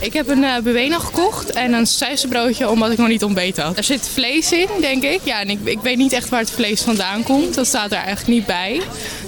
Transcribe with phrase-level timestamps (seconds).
[0.00, 3.76] Ik heb een uh, Buena gekocht en een suizenbroodje omdat ik nog niet ontbeten had.
[3.76, 5.20] Er zit vlees in, denk ik.
[5.24, 7.54] Ja, en ik, ik weet niet echt waar het vlees vandaan komt.
[7.54, 8.80] Dat staat er eigenlijk niet bij.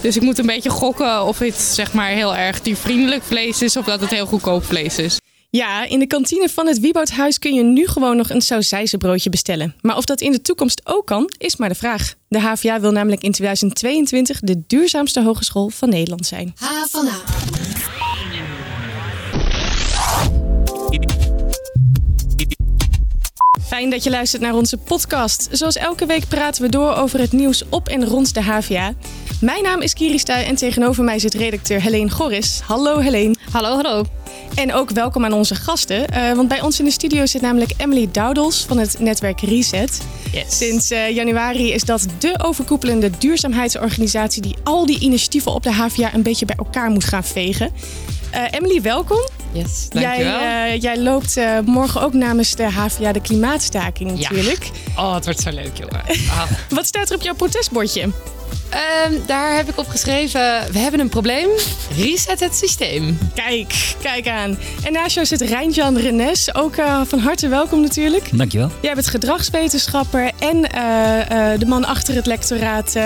[0.03, 3.77] Dus ik moet een beetje gokken of het zeg maar heel erg vriendelijk vlees is
[3.77, 5.19] of dat het heel goedkoop vlees is.
[5.51, 9.75] Ja, in de kantine van het Wieboudhuis kun je nu gewoon nog een sausijzenbroodje bestellen.
[9.81, 12.15] Maar of dat in de toekomst ook kan, is maar de vraag.
[12.29, 16.55] De HVA wil namelijk in 2022 de duurzaamste hogeschool van Nederland zijn.
[16.59, 16.87] Ha
[23.71, 25.49] Fijn dat je luistert naar onze podcast.
[25.51, 28.95] Zoals elke week praten we door over het nieuws op en rond de HVA.
[29.41, 32.61] Mijn naam is Kiri Stuy en tegenover mij zit redacteur Helene Goris.
[32.65, 33.35] Hallo Helene.
[33.51, 34.05] Hallo, hallo.
[34.55, 36.07] En ook welkom aan onze gasten.
[36.15, 40.01] Uh, want bij ons in de studio zit namelijk Emily Doudels van het netwerk Reset.
[40.33, 40.57] Yes.
[40.59, 46.15] Sinds uh, januari is dat de overkoepelende duurzaamheidsorganisatie die al die initiatieven op de HVA
[46.15, 47.73] een beetje bij elkaar moet gaan vegen.
[48.35, 49.29] Uh, Emily, welkom.
[49.53, 50.41] Yes, dankjewel.
[50.41, 54.71] Jij, uh, jij loopt uh, morgen ook namens de HVA de klimaatstaking natuurlijk.
[54.97, 55.03] Ja.
[55.03, 56.03] Oh, het wordt zo leuk, jongen.
[56.31, 56.43] Ah.
[56.77, 58.03] Wat staat er op jouw protestbordje?
[58.03, 60.41] Um, daar heb ik op geschreven:
[60.73, 61.49] We hebben een probleem.
[61.97, 63.19] Reset het systeem.
[63.35, 64.59] Kijk, kijk aan.
[64.83, 66.55] En naast jou zit Rijntjan Renes.
[66.55, 68.39] Ook uh, van harte welkom natuurlijk.
[68.39, 68.71] Dankjewel.
[68.83, 72.97] Jij bent gedragswetenschapper en uh, uh, de man achter het lectoraat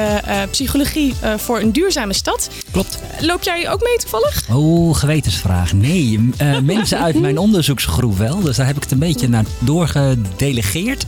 [0.51, 2.49] Psychologie voor een duurzame stad.
[2.75, 2.99] Klopt.
[3.21, 4.43] loop jij ook mee toevallig?
[4.51, 5.73] Oh, gewetensvraag.
[5.73, 6.21] Nee,
[6.63, 8.41] mensen uit mijn onderzoeksgroep wel.
[8.41, 11.07] Dus daar heb ik het een beetje naar doorgedelegeerd.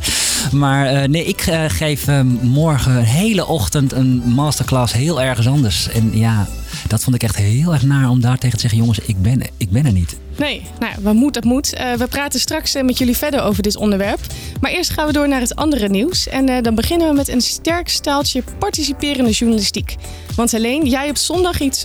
[0.53, 2.07] Maar nee, ik geef
[2.43, 5.89] morgen een hele ochtend een masterclass heel ergens anders.
[5.89, 6.47] En ja,
[6.89, 9.43] dat vond ik echt heel erg naar om daar tegen te zeggen: jongens, ik ben,
[9.57, 10.17] ik ben er niet.
[10.39, 11.75] Nee, nou, wat moet, dat moet.
[11.75, 14.21] Uh, we praten straks uh, met jullie verder over dit onderwerp.
[14.61, 16.29] Maar eerst gaan we door naar het andere nieuws.
[16.29, 19.95] En uh, dan beginnen we met een sterk staaltje participerende journalistiek.
[20.37, 21.83] Want Helene, jij hebt zondag iets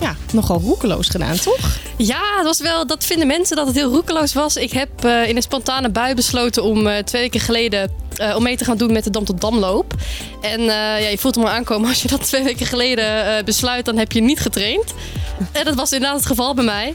[0.00, 1.78] ja, nogal roekeloos gedaan, toch?
[1.96, 4.56] Ja, was wel, dat vinden mensen dat het heel roekeloos was.
[4.56, 8.64] Ik heb in een spontane bui besloten om twee weken geleden uh, om mee te
[8.64, 9.94] gaan doen met de Dam tot Damloop.
[10.40, 11.88] En uh, ja, je voelt hem al aankomen.
[11.88, 14.94] Als je dat twee weken geleden uh, besluit, dan heb je niet getraind.
[15.52, 16.94] En dat was inderdaad het geval bij mij.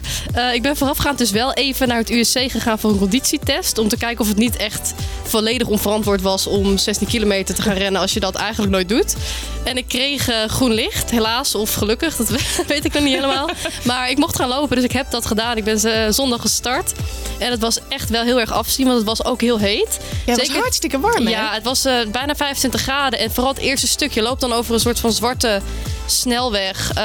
[0.53, 3.78] ik ben voorafgaand dus wel even naar het USC gegaan voor een conditietest.
[3.78, 4.94] Om te kijken of het niet echt
[5.24, 9.16] volledig onverantwoord was om 16 kilometer te gaan rennen als je dat eigenlijk nooit doet.
[9.64, 12.30] En ik kreeg groen licht, helaas of gelukkig, dat
[12.68, 13.50] weet ik nog niet helemaal.
[13.84, 15.58] Maar ik mocht gaan lopen, dus ik heb dat gedaan.
[15.58, 16.91] Ik ben zondag gestart.
[17.38, 20.00] En het was echt wel heel erg afzien, want het was ook heel heet.
[20.25, 21.15] Ja, het was hartstikke warm.
[21.24, 23.20] Ja, het was uh, bijna 25 graden.
[23.20, 25.62] En vooral het eerste stukje loopt dan over een soort van zwarte
[26.06, 26.96] snelweg uh,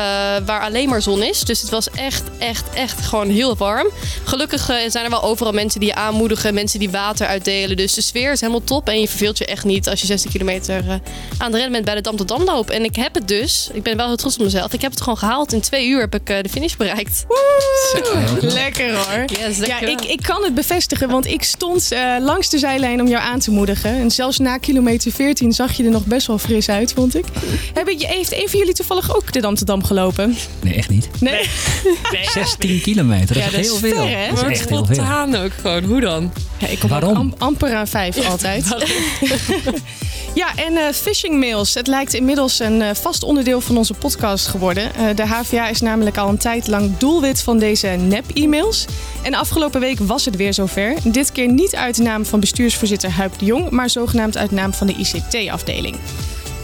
[0.47, 1.41] waar alleen maar zon is.
[1.41, 3.89] Dus het was echt, echt, echt gewoon heel warm.
[4.25, 7.77] Gelukkig uh, zijn er wel overal mensen die je aanmoedigen, mensen die water uitdelen.
[7.77, 10.31] Dus de sfeer is helemaal top en je verveelt je echt niet als je 16
[10.31, 11.01] kilometer uh, aan
[11.39, 12.71] het rennen bent bij de Dam tot Damloop.
[12.71, 15.01] En ik heb het dus, ik ben wel heel trots op mezelf, ik heb het
[15.01, 15.53] gewoon gehaald.
[15.53, 17.25] In twee uur heb ik de finish bereikt.
[17.29, 19.25] Woe, lekker hoor.
[19.25, 21.89] Yes, ja, ik, ik kan het bevestigen, want ik stond
[22.21, 23.91] langs de zijlijn om jou aan te moedigen.
[23.91, 27.25] En zelfs na kilometer 14 zag je er nog best wel fris uit, vond ik.
[27.75, 30.37] Hebben, heeft een van jullie toevallig ook de Amsterdam gelopen?
[30.63, 31.09] Nee, echt niet.
[31.21, 31.49] Nee?
[32.13, 32.25] nee.
[32.45, 33.97] 16 kilometer, dat, ja, is, heel veel.
[33.97, 35.43] Dat is echt heel veel.
[35.43, 35.85] ook gewoon.
[35.85, 36.33] Hoe dan?
[36.59, 37.35] Ja, ik kom Waarom?
[37.39, 38.65] amper aan vijf altijd.
[40.35, 41.75] Ja, en uh, phishing mails.
[41.75, 44.91] Het lijkt inmiddels een uh, vast onderdeel van onze podcast geworden.
[44.99, 48.85] Uh, de HVA is namelijk al een tijd lang doelwit van deze nep-e-mails.
[49.23, 50.95] En afgelopen week was het weer zover.
[51.05, 54.75] Dit keer niet uit de naam van bestuursvoorzitter Huip de Jong, maar zogenaamd uit naam
[54.75, 55.97] van de ICT-afdeling.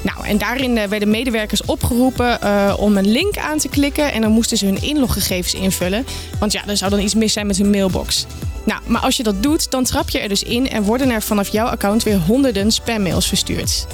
[0.02, 2.38] Nou, en daarin werden medewerkers opgeroepen
[2.78, 6.06] om een link aan te klikken en dan moesten ze hun inloggegevens invullen.
[6.38, 8.26] Want ja, er zou dan iets mis zijn met hun mailbox.
[8.64, 11.22] Nou, maar als je dat doet, dan trap je er dus in en worden er
[11.22, 13.86] vanaf jouw account weer honderden spammails verstuurd.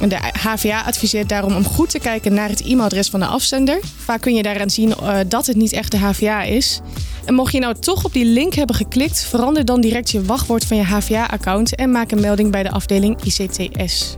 [0.00, 3.78] De HVA adviseert daarom om goed te kijken naar het e-mailadres van de afzender.
[4.04, 6.80] Vaak kun je daaraan zien uh, dat het niet echt de HVA is.
[7.24, 10.64] En mocht je nou toch op die link hebben geklikt, verander dan direct je wachtwoord
[10.64, 14.16] van je HVA-account en maak een melding bij de afdeling ICTS.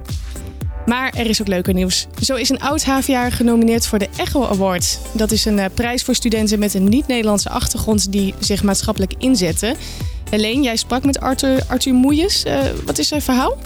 [0.88, 2.06] Maar er is ook leuker nieuws.
[2.21, 4.99] Zo is een oud HVA genomineerd voor de Echo Award.
[5.12, 9.77] Dat is een uh, prijs voor studenten met een niet-Nederlandse achtergrond die zich maatschappelijk inzetten.
[10.31, 12.45] Helene, jij sprak met Arthur, Arthur Moejes.
[12.45, 13.59] Uh, wat is zijn verhaal?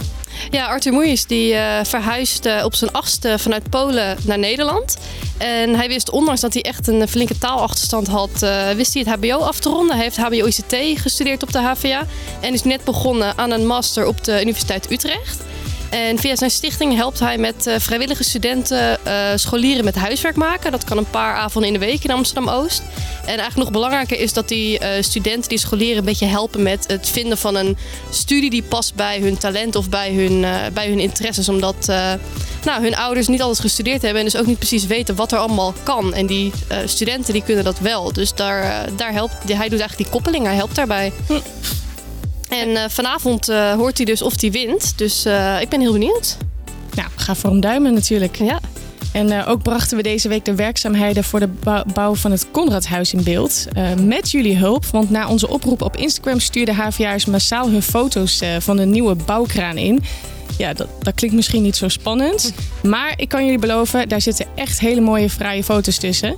[0.49, 4.97] Ja, Arthur Moejes die uh, verhuisde op zijn achtste vanuit Polen naar Nederland.
[5.37, 8.39] En hij wist, ondanks dat hij echt een flinke taalachterstand had,
[8.75, 9.95] wist hij het HBO af te ronden.
[9.95, 12.05] Hij heeft HBO-ICT gestudeerd op de HVA
[12.39, 15.43] en is net begonnen aan een master op de Universiteit Utrecht.
[15.93, 20.71] En via zijn stichting helpt hij met uh, vrijwillige studenten uh, scholieren met huiswerk maken.
[20.71, 22.81] Dat kan een paar avonden in de week in Amsterdam-Oost.
[23.21, 26.83] En eigenlijk nog belangrijker is dat die uh, studenten, die scholieren, een beetje helpen met
[26.87, 27.77] het vinden van een
[28.09, 31.49] studie die past bij hun talent of bij hun, bij hun interesses.
[31.49, 31.85] Omdat
[32.63, 35.37] nou, hun ouders niet alles gestudeerd hebben en dus ook niet precies weten wat er
[35.37, 36.13] allemaal kan.
[36.13, 36.51] En die
[36.85, 38.13] studenten die kunnen dat wel.
[38.13, 41.11] Dus daar, daar helpt, hij doet eigenlijk die koppeling, hij helpt daarbij.
[41.27, 41.39] Hm.
[42.53, 44.97] En uh, vanavond uh, hoort hij dus of hij wint.
[44.97, 46.37] Dus uh, ik ben heel benieuwd.
[46.95, 48.35] Nou, ga voor hem duimen natuurlijk.
[48.35, 48.59] Ja.
[49.11, 51.49] En ook brachten we deze week de werkzaamheden voor de
[51.93, 53.67] bouw van het Conradhuis in beeld.
[54.01, 58.77] met jullie hulp, want na onze oproep op Instagram stuurde HVA'ers massaal hun foto's van
[58.77, 60.03] de nieuwe bouwkraan in.
[60.57, 62.53] Ja, dat, dat klinkt misschien niet zo spannend.
[62.83, 66.35] Maar ik kan jullie beloven, daar zitten echt hele mooie, fraaie foto's tussen.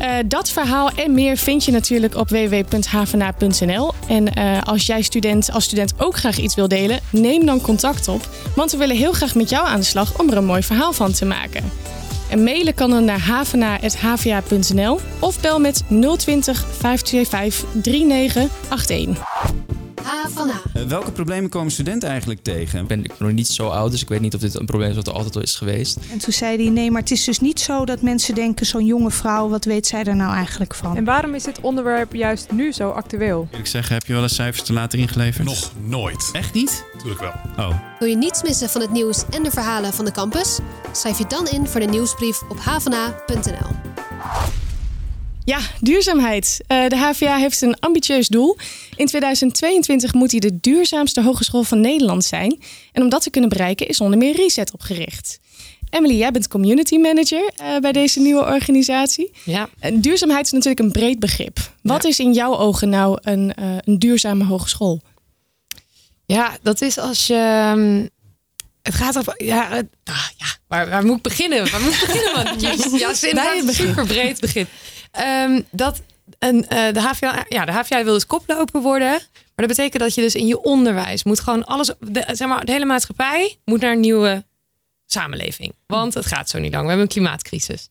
[0.00, 3.92] Uh, dat verhaal en meer vind je natuurlijk op www.havena.nl.
[4.08, 8.08] En uh, als jij student, als student ook graag iets wil delen, neem dan contact
[8.08, 8.28] op.
[8.54, 10.92] Want we willen heel graag met jou aan de slag om er een mooi verhaal
[10.92, 11.64] van te maken.
[12.30, 15.82] En mailen kan dan naar havena.hva.nl of bel met
[16.16, 19.85] 020 525 3981.
[20.06, 20.62] A van A.
[20.74, 22.80] Eh, welke problemen komen studenten eigenlijk tegen?
[22.80, 24.96] Ik ben nog niet zo oud, dus ik weet niet of dit een probleem is
[24.96, 25.98] wat er altijd al is geweest.
[26.12, 28.66] En toen zei hij, nee, maar het is dus niet zo dat mensen denken...
[28.66, 30.96] zo'n jonge vrouw, wat weet zij er nou eigenlijk van?
[30.96, 33.48] En waarom is dit onderwerp juist nu zo actueel?
[33.58, 35.46] Ik zeg, heb je wel eens cijfers te later ingeleverd?
[35.46, 36.28] Nog nooit.
[36.32, 36.84] Echt niet?
[36.98, 37.66] Tuurlijk wel.
[37.66, 37.74] Oh.
[37.98, 40.58] Wil je niets missen van het nieuws en de verhalen van de campus?
[40.92, 43.86] Schrijf je dan in voor de nieuwsbrief op havena.nl.
[45.46, 46.60] Ja, duurzaamheid.
[46.68, 48.56] Uh, de HVA heeft een ambitieus doel.
[48.96, 52.58] In 2022 moet hij de duurzaamste hogeschool van Nederland zijn.
[52.92, 55.38] En om dat te kunnen bereiken is onder meer Reset opgericht.
[55.90, 59.30] Emily, jij bent community manager uh, bij deze nieuwe organisatie.
[59.44, 59.68] Ja.
[59.92, 61.58] Duurzaamheid is natuurlijk een breed begrip.
[61.82, 65.02] Wat is in jouw ogen nou een, uh, een duurzame hogeschool?
[66.24, 67.70] Ja, dat is als je.
[67.74, 68.08] Um,
[68.82, 69.34] het gaat over.
[69.44, 69.78] Ja, uh,
[70.36, 71.70] ja waar, waar, moet ik beginnen?
[71.70, 72.44] Waar moet ik beginnen?
[72.44, 74.68] Want ja, het is een super breed begrip.
[75.20, 76.02] Um, dat
[76.38, 79.10] een, uh, de, HVA, ja, de HVA wil dus koploper worden.
[79.10, 81.92] Maar dat betekent dat je dus in je onderwijs moet gewoon alles.
[82.00, 84.44] De, zeg maar, de hele maatschappij moet naar een nieuwe
[85.06, 85.72] samenleving.
[85.86, 86.82] Want het gaat zo niet lang.
[86.82, 87.88] We hebben een klimaatcrisis.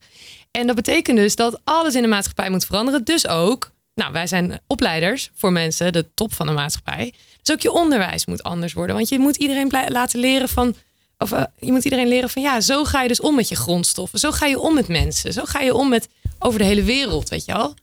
[0.52, 3.04] En dat betekent dus dat alles in de maatschappij moet veranderen.
[3.04, 7.14] Dus ook, nou, wij zijn opleiders voor mensen, de top van de maatschappij.
[7.42, 8.96] Dus ook je onderwijs moet anders worden.
[8.96, 10.76] Want je moet iedereen laten leren van.
[11.18, 13.56] Of uh, je moet iedereen leren van ja, zo ga je dus om met je
[13.56, 14.20] grondstoffen.
[14.20, 15.34] Zo ga je om met mensen.
[15.34, 16.10] Zo ga je om met
[16.46, 17.74] over de hele wereld, weet je wel.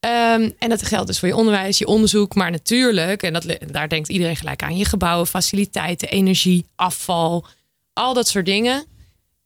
[0.00, 3.88] Um, en dat geldt dus voor je onderwijs, je onderzoek, maar natuurlijk, en dat, daar
[3.88, 7.46] denkt iedereen gelijk aan, je gebouwen, faciliteiten, energie, afval,
[7.92, 8.84] al dat soort dingen.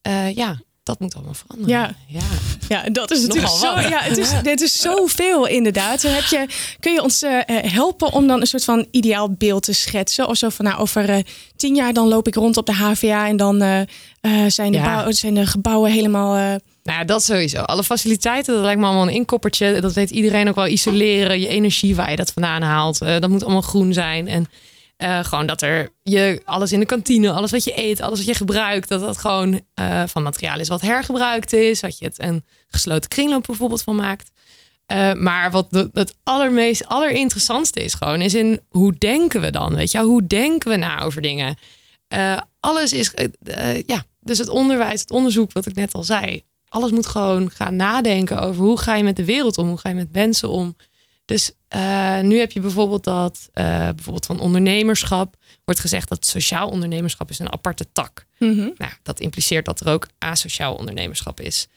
[0.08, 1.74] Uh, ja, dat moet allemaal veranderen.
[1.74, 2.20] Ja, ja.
[2.68, 3.80] ja dat is natuurlijk zo.
[3.80, 6.02] Ja, het is, dit is zoveel inderdaad.
[6.02, 6.46] Dan heb je,
[6.80, 10.28] kun je ons uh, helpen om dan een soort van ideaal beeld te schetsen?
[10.28, 11.18] Of zo van, nou, over uh,
[11.56, 13.80] tien jaar dan loop ik rond op de HVA en dan uh,
[14.46, 15.12] zijn, de ja.
[15.12, 16.58] zijn de gebouwen helemaal
[16.90, 17.58] nou ja, dat sowieso.
[17.58, 19.81] Alle faciliteiten, dat lijkt me allemaal een inkoppertje.
[19.81, 20.66] Dat weet iedereen ook wel.
[20.66, 23.02] Isoleren, je energie waar je dat vandaan haalt.
[23.02, 24.28] Uh, dat moet allemaal groen zijn.
[24.28, 24.46] En
[24.98, 28.28] uh, gewoon dat er je alles in de kantine, alles wat je eet, alles wat
[28.28, 31.81] je gebruikt, dat dat gewoon uh, van materiaal is wat hergebruikt is.
[31.81, 34.31] Dat je het een gesloten kringloop bijvoorbeeld van maakt.
[35.16, 39.75] maar wat het allermeest, allerinteressantste is gewoon, is in hoe denken we dan?
[39.75, 41.56] Weet je, hoe denken we na over dingen?
[42.60, 43.12] alles is,
[43.86, 47.76] ja, dus het onderwijs, het onderzoek, wat ik net al zei alles moet gewoon gaan
[47.76, 50.76] nadenken over hoe ga je met de wereld om, hoe ga je met mensen om.
[51.25, 56.69] Dus uh, nu heb je bijvoorbeeld dat, uh, bijvoorbeeld van ondernemerschap, wordt gezegd dat sociaal
[56.69, 58.26] ondernemerschap is een aparte tak.
[58.38, 58.72] Mm -hmm.
[58.76, 61.69] Nou, dat impliceert dat er ook asociaal ondernemerschap is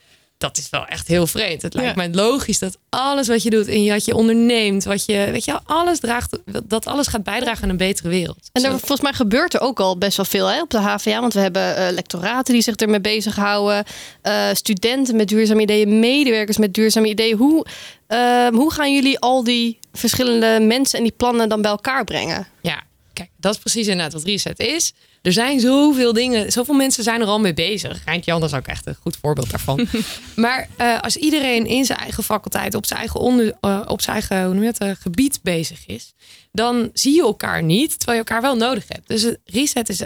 [0.44, 1.62] dat is wel echt heel vreemd.
[1.62, 5.28] Het lijkt mij logisch dat alles wat je doet en wat je onderneemt, wat je,
[5.32, 8.50] weet je, alles draagt, dat alles gaat bijdragen aan een betere wereld.
[8.52, 11.20] En er, volgens mij gebeurt er ook al best wel veel hè, op de HVA,
[11.20, 13.84] want we hebben uh, lectoraten die zich ermee bezighouden,
[14.24, 17.38] uh, studenten met duurzame ideeën, medewerkers met duurzame ideeën.
[17.38, 17.66] Hoe,
[18.08, 22.48] uh, hoe gaan jullie al die verschillende mensen en die plannen dan bij elkaar brengen?
[22.62, 22.84] Ja,
[23.14, 24.94] kijk, dat is precies inderdaad wat Reset is.
[25.24, 28.04] Er zijn zoveel dingen, zoveel mensen zijn er al mee bezig.
[28.06, 29.88] Rijntje Jan is ook echt een goed voorbeeld daarvan.
[30.36, 34.16] maar uh, als iedereen in zijn eigen faculteit, op zijn eigen, onder, uh, op zijn
[34.16, 36.14] eigen hoe noem je het, uh, gebied bezig is,
[36.52, 39.08] dan zie je elkaar niet, terwijl je elkaar wel nodig hebt.
[39.08, 40.02] Dus reset is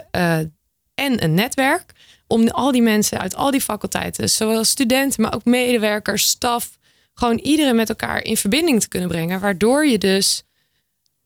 [0.93, 1.93] en een netwerk
[2.27, 6.77] om al die mensen uit al die faculteiten, zowel studenten, maar ook medewerkers, staf,
[7.13, 10.43] gewoon iedereen met elkaar in verbinding te kunnen brengen, waardoor je dus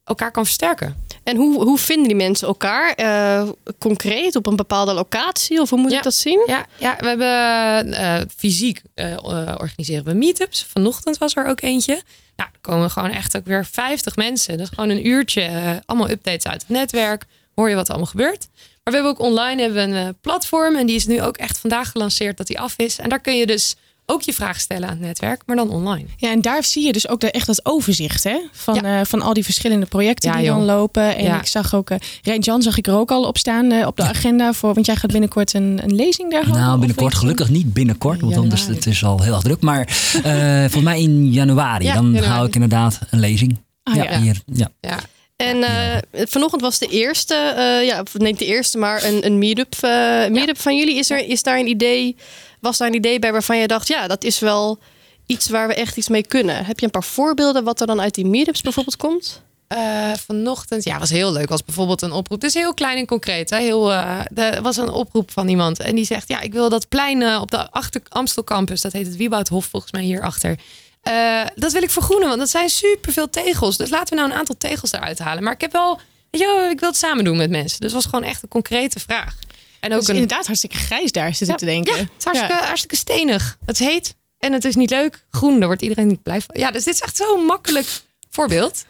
[0.03, 0.95] elkaar kan versterken.
[1.23, 2.99] En hoe, hoe vinden die mensen elkaar?
[2.99, 3.49] Uh,
[3.79, 5.61] concreet op een bepaalde locatie?
[5.61, 5.97] Of hoe moet ja.
[5.97, 6.43] ik dat zien?
[6.45, 9.17] Ja, ja we hebben uh, fysiek uh,
[9.57, 10.63] organiseren we meetups.
[10.63, 12.01] Vanochtend was er ook eentje.
[12.35, 14.57] Nou, er komen gewoon echt ook weer 50 mensen.
[14.57, 15.81] Dat is gewoon een uurtje.
[15.85, 17.25] allemaal updates uit het netwerk.
[17.55, 18.47] hoor je wat er allemaal gebeurt.
[18.83, 20.75] Maar we hebben ook online hebben we een eh, platform.
[20.75, 22.99] En die is nu ook echt vandaag gelanceerd dat die af is.
[22.99, 26.05] En daar kun je dus ook je vraag stellen aan het netwerk, maar dan online.
[26.17, 28.37] Ja, en daar zie je dus ook de, echt dat overzicht hè?
[28.51, 28.99] Van, Ja.
[28.99, 31.15] eh, van al die verschillende projecten Ja, die dan lopen.
[31.17, 31.39] En Ja.
[31.39, 31.97] ik zag ook, uh,
[32.39, 34.95] Jan zag ik er ook al op staan eh, op de agenda voor, want jij
[34.95, 36.63] gaat binnenkort een, een lezing daar houden.
[36.63, 39.61] Nou, binnenkort gelukkig niet binnenkort, want anders het is al heel erg druk.
[39.61, 42.27] Maar eh volgens mij in januari, Ja, dan januari.
[42.27, 43.59] hou ik inderdaad een lezing.
[43.83, 44.19] Ah, ja.
[44.19, 44.69] Hier, ja.
[44.81, 44.97] Ja.
[45.35, 49.37] En eh, vanochtend was de eerste, eh, ja, of niet de eerste, maar een, een
[49.37, 50.95] meetup, eh meetup van jullie.
[50.97, 52.15] Is, er, is daar een idee,
[52.61, 54.79] was daar een idee bij waarvan je dacht, ja, dat is wel
[55.25, 56.65] iets waar we echt iets mee kunnen?
[56.65, 59.41] Heb je een paar voorbeelden wat er dan uit die meetups bijvoorbeeld komt?
[59.71, 61.49] Eh, vanochtend, ja, was heel leuk.
[61.49, 62.41] Was bijvoorbeeld een oproep.
[62.41, 63.49] Het is heel klein en concreet.
[63.49, 63.57] Hè?
[63.57, 65.79] Heel, eh, er was een oproep van iemand.
[65.79, 68.81] En die zegt: Ja, ik wil dat plein eh, op de achter Amstel Campus.
[68.81, 70.59] Dat heet het Wieboudhof, volgens mij hierachter.
[71.55, 73.77] Dat wil ik vergroenen, want dat zijn superveel tegels.
[73.77, 75.43] Dus laten we nou een aantal tegels eruit halen.
[75.43, 75.99] Maar ik heb wel,
[76.29, 77.79] ik wil het samen doen met mensen.
[77.79, 79.35] Dus was gewoon echt een concrete vraag.
[79.81, 81.93] En Het ook is een, inderdaad hartstikke grijs daar, zit ik te denken.
[81.95, 83.57] ja, het is hartstikke, hartstikke stenig.
[83.65, 85.25] Het is heet en het is niet leuk.
[85.31, 86.55] Groen, daar wordt iedereen niet blij van.
[86.59, 87.87] Ja, dus dit is echt zo'n makkelijk
[88.29, 88.85] voorbeeld.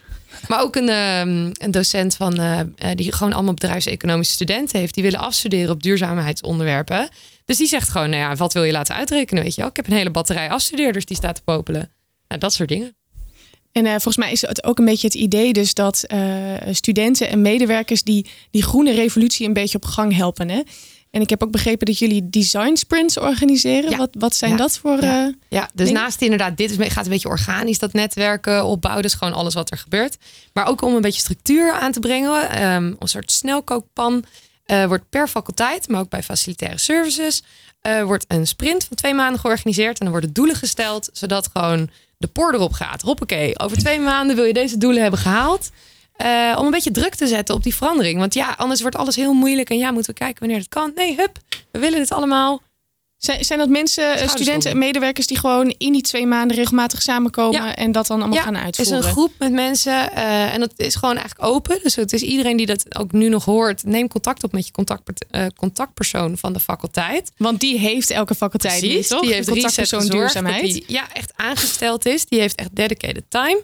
[0.48, 4.94] Maar ook een, ehm, een docent van, eh, eh, die gewoon allemaal bedrijfseconomische studenten heeft.
[4.94, 7.08] Die willen afstuderen op duurzaamheidsonderwerpen.
[7.44, 9.42] Dus die zegt gewoon, nou ja, wat wil je laten uitrekenen?
[9.42, 9.70] Weet je wel?
[9.70, 11.92] Ik heb een hele batterij afstudeerders die staat te popelen.
[12.28, 12.96] Nou, dat soort dingen.
[13.72, 16.20] En eh, volgens mij is het ook een beetje het idee dus dat eh,
[16.70, 20.48] studenten en medewerkers die die groene revolutie een beetje op gang helpen.
[20.48, 20.62] Hè?
[21.10, 23.90] En ik heb ook begrepen dat jullie design sprints organiseren.
[23.90, 23.96] Ja.
[23.96, 24.56] Wat, wat zijn Ja.
[24.56, 25.02] dat voor...
[25.02, 25.26] Ja.
[25.26, 29.02] eh, Ja, dus naast inderdaad, dit is, gaat een beetje organisch, dat netwerken opbouwen.
[29.02, 30.16] Dus gewoon alles wat er gebeurt.
[30.52, 32.50] Maar ook om een beetje structuur aan te brengen.
[32.50, 34.24] ehm, een soort snelkookpan
[34.86, 37.42] wordt per faculteit, maar ook bij facilitaire services,
[38.04, 39.98] wordt een sprint van twee maanden georganiseerd.
[39.98, 41.90] En dan worden doelen gesteld, zodat gewoon
[42.22, 43.02] de poor erop gaat.
[43.02, 45.70] Hoppakee, over twee maanden wil je deze doelen hebben gehaald.
[46.16, 48.18] Eh, om een beetje druk te zetten op die verandering.
[48.18, 49.70] Want ja, anders wordt alles heel moeilijk.
[49.70, 50.92] En ja, moeten we kijken wanneer het kan.
[50.94, 51.38] Nee, hup,
[51.72, 52.62] we willen dit allemaal.
[53.24, 57.62] Zijn, zijn dat mensen, studenten en medewerkers die gewoon in die twee maanden regelmatig samenkomen
[57.62, 57.74] Ja.
[57.74, 59.06] en dat dan allemaal Ja, gaan Het is uitvoeren?
[59.06, 61.78] een groep met mensen eh, en dat is gewoon eigenlijk open.
[61.82, 63.84] Dus het is iedereen die dat ook nu nog hoort.
[63.84, 67.32] Neem contact op met je contact, eh, contactpersoon van de faculteit.
[67.36, 69.20] Want die heeft elke faculteit Precies, niet, toch?
[69.20, 70.62] die heeft De contactpersoon duurzaamheid.
[70.62, 72.24] die, ja, echt aangesteld is.
[72.26, 73.62] Die heeft echt dedicated time.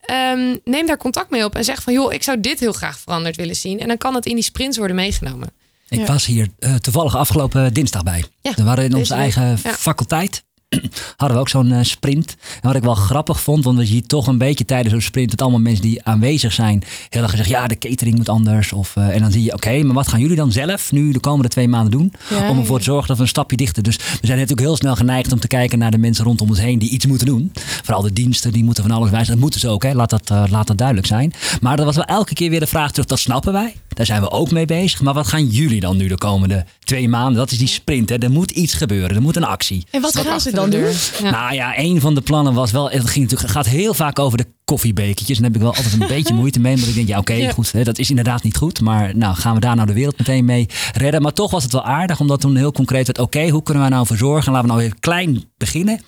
[0.00, 1.92] Ehm, neem daar contact mee op en zeg van...
[1.92, 3.80] joh, ik zou dit heel graag veranderd willen zien.
[3.80, 5.52] En dan kan het in die sprints worden meegenomen.
[5.88, 6.06] Ik Ja.
[6.06, 8.24] was hier eh, toevallig afgelopen dinsdag bij.
[8.42, 9.72] Ja, we waren in onze eigen Ja.
[9.72, 10.46] faculteit.
[11.16, 12.36] Hadden we ook zo'n eh, sprint.
[12.54, 15.30] En wat ik wel grappig vond, want we zien toch een beetje tijdens zo'n sprint
[15.30, 18.72] dat allemaal mensen die aanwezig zijn, heel erg gezegd, ja, de catering moet anders.
[18.72, 21.20] Of, eh, en dan zie je, oké, maar wat gaan jullie dan zelf nu de
[21.20, 22.12] komende twee maanden doen?
[22.50, 23.82] Om ervoor te zorgen dat we een stapje dichter.
[23.82, 26.60] Dus we zijn natuurlijk heel snel geneigd om te kijken naar de mensen rondom ons
[26.60, 27.52] heen die iets moeten doen.
[27.88, 29.32] Vooral de diensten, die moeten van alles wijzen.
[29.32, 29.92] Dat moeten ze ook, hè?
[29.92, 31.32] Laat, dat, eh, laat dat duidelijk zijn.
[31.60, 33.74] Maar dat was wel elke keer weer de vraag terug, dat snappen wij.
[33.88, 35.00] Daar zijn we ook mee bezig.
[35.00, 37.34] Maar wat gaan jullie dan nu de komende twee maanden?
[37.36, 38.08] Dat is die sprint.
[38.08, 38.16] Hè?
[38.18, 39.16] Er moet iets gebeuren.
[39.16, 39.86] Er moet een actie.
[39.90, 40.84] En wat gaan ze dan doen?
[41.22, 41.30] Ja.
[41.30, 42.90] Nou ja, een van de plannen was wel.
[42.90, 45.36] Het ging natuurlijk, gaat heel vaak over de koffiebekertjes.
[45.36, 46.74] En daar heb ik wel altijd een beetje moeite mee.
[46.74, 47.52] Omdat ik denk, ja, oké, Ja.
[47.52, 47.72] goed.
[47.72, 48.80] Hè, dat is inderdaad niet goed.
[48.80, 51.22] Maar nou, gaan we daar nou de wereld meteen mee redden?
[51.22, 53.88] Maar toch was het wel aardig, omdat toen heel concreet werd: oké, hoe kunnen we
[53.88, 54.52] nou voor zorgen?
[54.52, 56.00] Laten we nou even klein beginnen.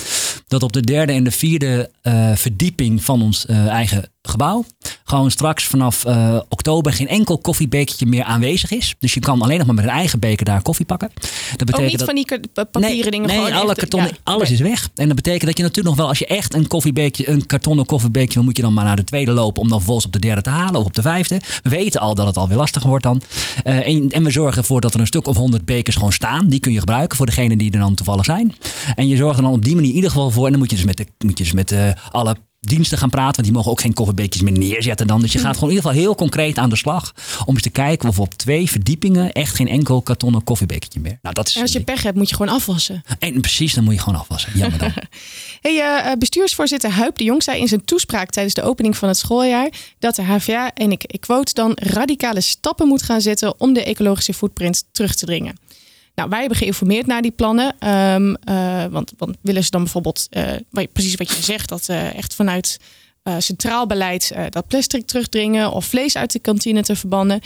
[0.51, 4.65] Dat op de derde en de vierde eh, verdieping van ons eh, eigen gebouw.
[5.05, 8.95] Gewoon straks vanaf eh, oktober geen enkel koffiebekertje meer aanwezig is.
[8.99, 11.11] Dus je kan alleen nog maar met een eigen beker daar koffie pakken.
[11.57, 13.27] Dat betekent Ook niet dat- van die papieren dingen.
[13.29, 14.17] Nee, gewoon alle kartonnen, ja.
[14.23, 14.89] alles is weg.
[14.95, 17.87] En dat betekent dat je natuurlijk nog wel, als je echt een koffiebeekje, een kartonnen
[17.87, 20.19] koffiebeekje wil, moet je dan maar naar de tweede lopen om dan vervolgens op de
[20.19, 21.41] derde te halen of op de vijfde.
[21.63, 23.23] We weten al dat het alweer lastiger wordt dan.
[23.65, 26.49] Eh, en, en we zorgen ervoor dat er een stuk of honderd bekers gewoon staan.
[26.49, 28.55] Die kun je gebruiken voor degenen die er dan toevallig zijn.
[28.95, 30.45] En je zorgt er dan op die manier in ieder geval voor.
[30.45, 33.11] En dan moet je dus met, de, moet je dus met eh, alle diensten gaan
[33.11, 33.35] praten.
[33.35, 35.21] Want die mogen ook geen koffiebeekjes meer neerzetten dan.
[35.21, 37.15] Dus je gaat gewoon in ieder geval heel concreet aan de slag.
[37.45, 41.19] Om eens te kijken of op twee verdiepingen echt geen enkel kartonnen koffiebekertje meer.
[41.23, 43.03] Nou, dat is En als je pech hebt, moet je gewoon afwassen.
[43.19, 44.53] en precies, dan moet je gewoon afwassen.
[44.55, 44.93] Jammer dan.
[45.61, 49.09] Hey, eh, eh, bestuursvoorzitter Huip de Jong zei in zijn toespraak tijdens de opening van
[49.09, 53.61] het schooljaar dat de HVA, en ik, ik quote dan, radicale stappen moet gaan zetten
[53.61, 55.57] om de ecologische footprint terug te dringen.
[56.15, 57.75] Nou, wij hebben geïnformeerd naar die plannen.
[57.79, 62.15] ehm, eh, want, want willen ze dan bijvoorbeeld, eh, precies wat je zegt, dat eh,
[62.15, 62.79] echt vanuit
[63.39, 67.41] centraal beleid dat plastic terugdringen of vlees uit de kantine te verbannen.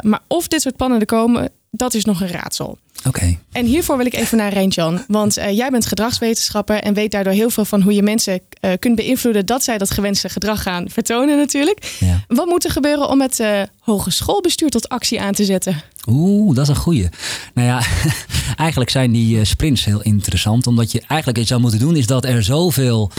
[0.00, 2.78] Maar of dit soort plannen er komen, dat is nog een raadsel.
[3.06, 3.38] Oké.
[3.52, 5.04] En hiervoor wil ik even naar Reintjan.
[5.08, 8.40] Want jij bent gedragswetenschapper en weet daardoor heel veel van hoe je mensen
[8.78, 11.96] kunt beïnvloeden dat zij dat gewenste gedrag gaan vertonen natuurlijk.
[12.00, 12.24] Ja.
[12.28, 13.42] Wat moet er gebeuren om het
[13.80, 15.82] hogeschoolbestuur tot actie aan te zetten?
[16.06, 17.08] Oeh, dat is een goeie.
[17.54, 17.82] Nou ja,
[18.56, 20.66] eigenlijk zijn die eh, sprints heel interessant.
[20.66, 23.10] Omdat je eigenlijk iets zou moeten doen is dat er zoveel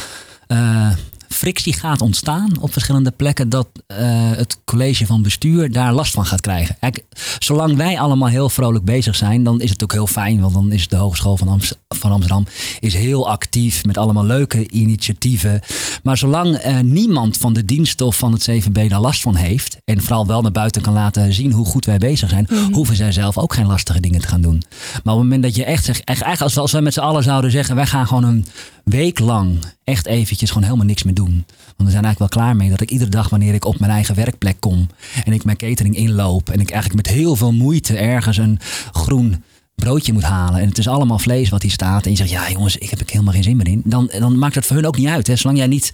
[0.48, 0.90] eh,
[1.28, 3.98] frictie gaat ontstaan op verschillende plekken, dat eh,
[4.32, 6.76] het college van bestuur daar last van gaat krijgen.
[6.80, 7.04] Kijk,
[7.40, 10.72] zolang wij allemaal heel vrolijk bezig zijn, dan is het ook heel fijn, want dan
[10.72, 12.46] is de Hogeschool van, Amst- van Amsterdam
[12.80, 15.62] is heel actief met allemaal leuke initiatieven.
[16.04, 19.78] Maar zolang eh, niemand van de diensten of van het CVB daar last van heeft,
[19.86, 23.12] en vooral wel naar buiten kan laten zien hoe goed wij bezig zijn, hoeven zij
[23.12, 24.64] zelf ook geen lastige dingen te gaan doen.
[25.04, 27.00] Maar op het moment dat je echt zegt, echt, eigenlijk als als wij met z'n
[27.00, 28.46] allen zouden zeggen, wij gaan gewoon een
[28.90, 31.46] week lang echt eventjes gewoon helemaal niks meer doen.
[31.66, 33.92] Want we zijn eigenlijk wel klaar mee dat ik iedere dag wanneer ik op mijn
[33.92, 34.90] eigen werkplek kom
[35.26, 38.60] en ik mijn catering inloop en ik eigenlijk met heel veel moeite ergens een
[38.92, 39.44] groen
[39.76, 42.52] broodje moet halen en het is allemaal vlees wat hier staat en je zegt ja
[42.52, 44.86] jongens ik heb er helemaal geen zin meer in dan, dan maakt dat voor hun
[44.88, 45.36] ook niet uit hè?
[45.36, 45.94] zolang jij niet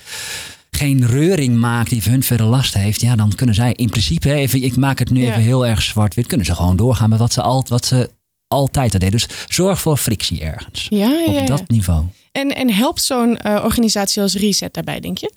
[0.71, 4.27] geen reuring maakt die voor hun verder last heeft ja dan kunnen zij in principe
[4.27, 5.29] hè, even, ik maak het nu Ja.
[5.29, 8.09] even heel erg zwart-wit kunnen ze gewoon doorgaan met wat ze, al, wat ze
[8.47, 11.41] altijd al deden dus zorg voor frictie ergens ja, ja.
[11.41, 15.33] op dat niveau En, en helpt zo'n eh, organisatie als Reset daarbij, denk je?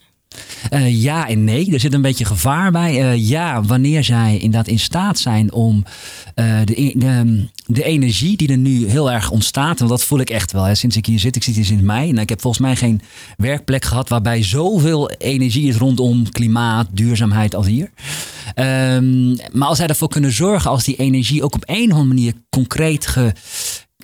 [0.71, 3.01] Eh, ja en nee, er zit een beetje gevaar bij.
[3.01, 5.85] Eh, ja, wanneer zij inderdaad in staat zijn om
[6.35, 10.53] de, de, de energie die er nu heel erg ontstaat, want dat voel ik echt
[10.53, 10.65] wel.
[10.65, 10.75] Hè.
[10.75, 12.11] Sinds ik hier zit, ik zit hier sinds mei.
[12.11, 13.01] En ik heb volgens mij geen
[13.37, 17.91] werkplek gehad waarbij zoveel energie is rondom klimaat, duurzaamheid als hier.
[18.55, 22.15] Ehm, maar als zij ervoor kunnen zorgen, als die energie ook op een of andere
[22.15, 23.33] manier concreet ge,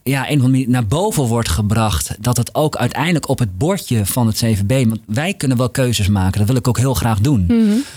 [0.02, 2.16] ja, een naar boven wordt gebracht.
[2.20, 4.88] Dat het ook uiteindelijk op het bordje van het CVB.
[4.88, 6.38] Want wij kunnen wel keuzes maken.
[6.38, 7.50] Dat wil ik ook heel graag doen.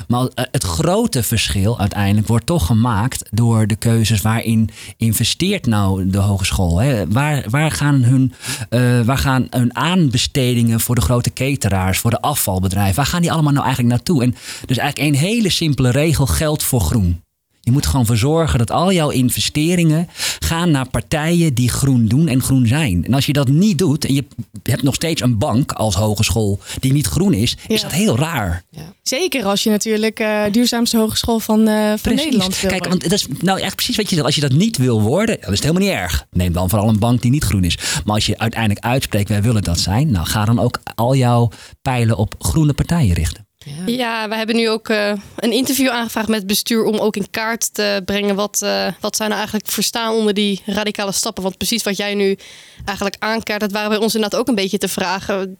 [0.08, 6.10] Maar eh, het grote verschil uiteindelijk wordt toch gemaakt door de keuzes waarin investeert nou
[6.10, 6.78] de hogeschool.
[6.80, 7.08] Hè?
[7.08, 8.34] Waar, waar, gaan hun,
[8.70, 13.32] eh, waar gaan hun aanbestedingen voor de grote cateraars, voor de afvalbedrijven, waar gaan die
[13.32, 14.24] allemaal nou eigenlijk naartoe?
[14.24, 14.36] En
[14.66, 17.24] dus eigenlijk een hele simpele regel geldt voor groen.
[17.66, 20.08] Je moet gewoon voor zorgen dat al jouw investeringen
[20.40, 23.06] gaan naar partijen die groen doen en groen zijn.
[23.06, 24.26] En als je dat niet doet en je
[24.64, 28.64] hebt nog steeds een bank als hogeschool die niet groen is, is dat heel raar.
[29.02, 32.16] Zeker als je natuurlijk eh duurzaamste hogeschool van, eh, van.
[32.16, 32.90] Nederland wil Kijk, worden.
[32.90, 34.28] want dat is nou echt precies wat je zegt.
[34.28, 36.26] Als je dat niet wil worden, dan is het helemaal niet erg.
[36.32, 37.78] Neem dan vooral een bank die niet groen is.
[38.06, 41.50] Maar als je uiteindelijk uitspreekt, wij willen dat zijn, nou ga dan ook al jouw
[41.82, 43.45] pijlen op groene partijen richten.
[43.86, 47.30] Ja, we hebben nu ook eh, een interview aangevraagd met het bestuur om ook in
[47.30, 51.44] kaart te brengen wat, eh, wat zij nou eigenlijk verstaan onder die radicale stappen.
[51.44, 52.38] Want precies wat jij nu
[52.86, 55.58] eigenlijk aankaart, dat waren bij ons inderdaad ook een beetje te vragen.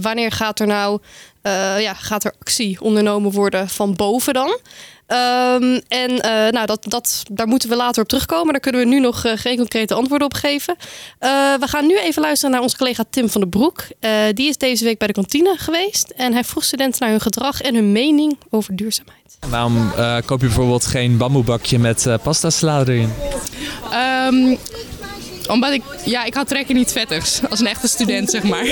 [0.00, 1.00] Wanneer gaat er nou
[1.42, 4.58] eh, ja, gaat er actie ondernomen worden van boven dan?
[5.06, 8.52] Ehm, en eh, nou, dat, dat, daar moeten we later op terugkomen.
[8.52, 10.76] Daar kunnen we nu nog eh, geen concrete antwoorden op geven.
[11.18, 13.84] Eh, we gaan nu even luisteren naar onze collega Tim van den Broek.
[14.00, 16.10] Eh, die is deze week bij de kantine geweest.
[16.16, 19.38] En hij vroeg studenten naar hun gedrag en hun mening over duurzaamheid.
[19.48, 23.12] Waarom eh, koop je bijvoorbeeld geen bamboebakje met eh pasta salade erin?
[23.90, 24.56] Ehm,
[25.48, 27.40] omdat ik, ja, ik had trek in iets vettigs.
[27.50, 28.66] Als een echte student, zeg maar.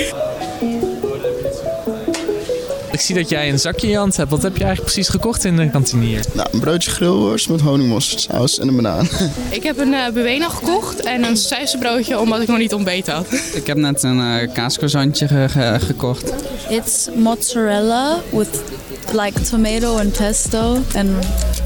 [2.93, 4.29] Ik zie dat jij een zakje in je hand hebt.
[4.29, 6.25] Wat heb je eigenlijk precies gekocht in de kantine hier?
[6.33, 9.07] Nou, een broodje grillworst met honingmosterdsaus en een banaan.
[9.49, 11.37] Ik heb een eh Buena gekocht en een
[11.79, 13.25] broodje omdat ik nog niet ontbeten had.
[13.61, 16.33] Ik heb net een uh, kaascroissantje ge- ge- gekocht.
[16.69, 18.61] It's mozzarella with
[19.11, 21.09] like tomato and pesto and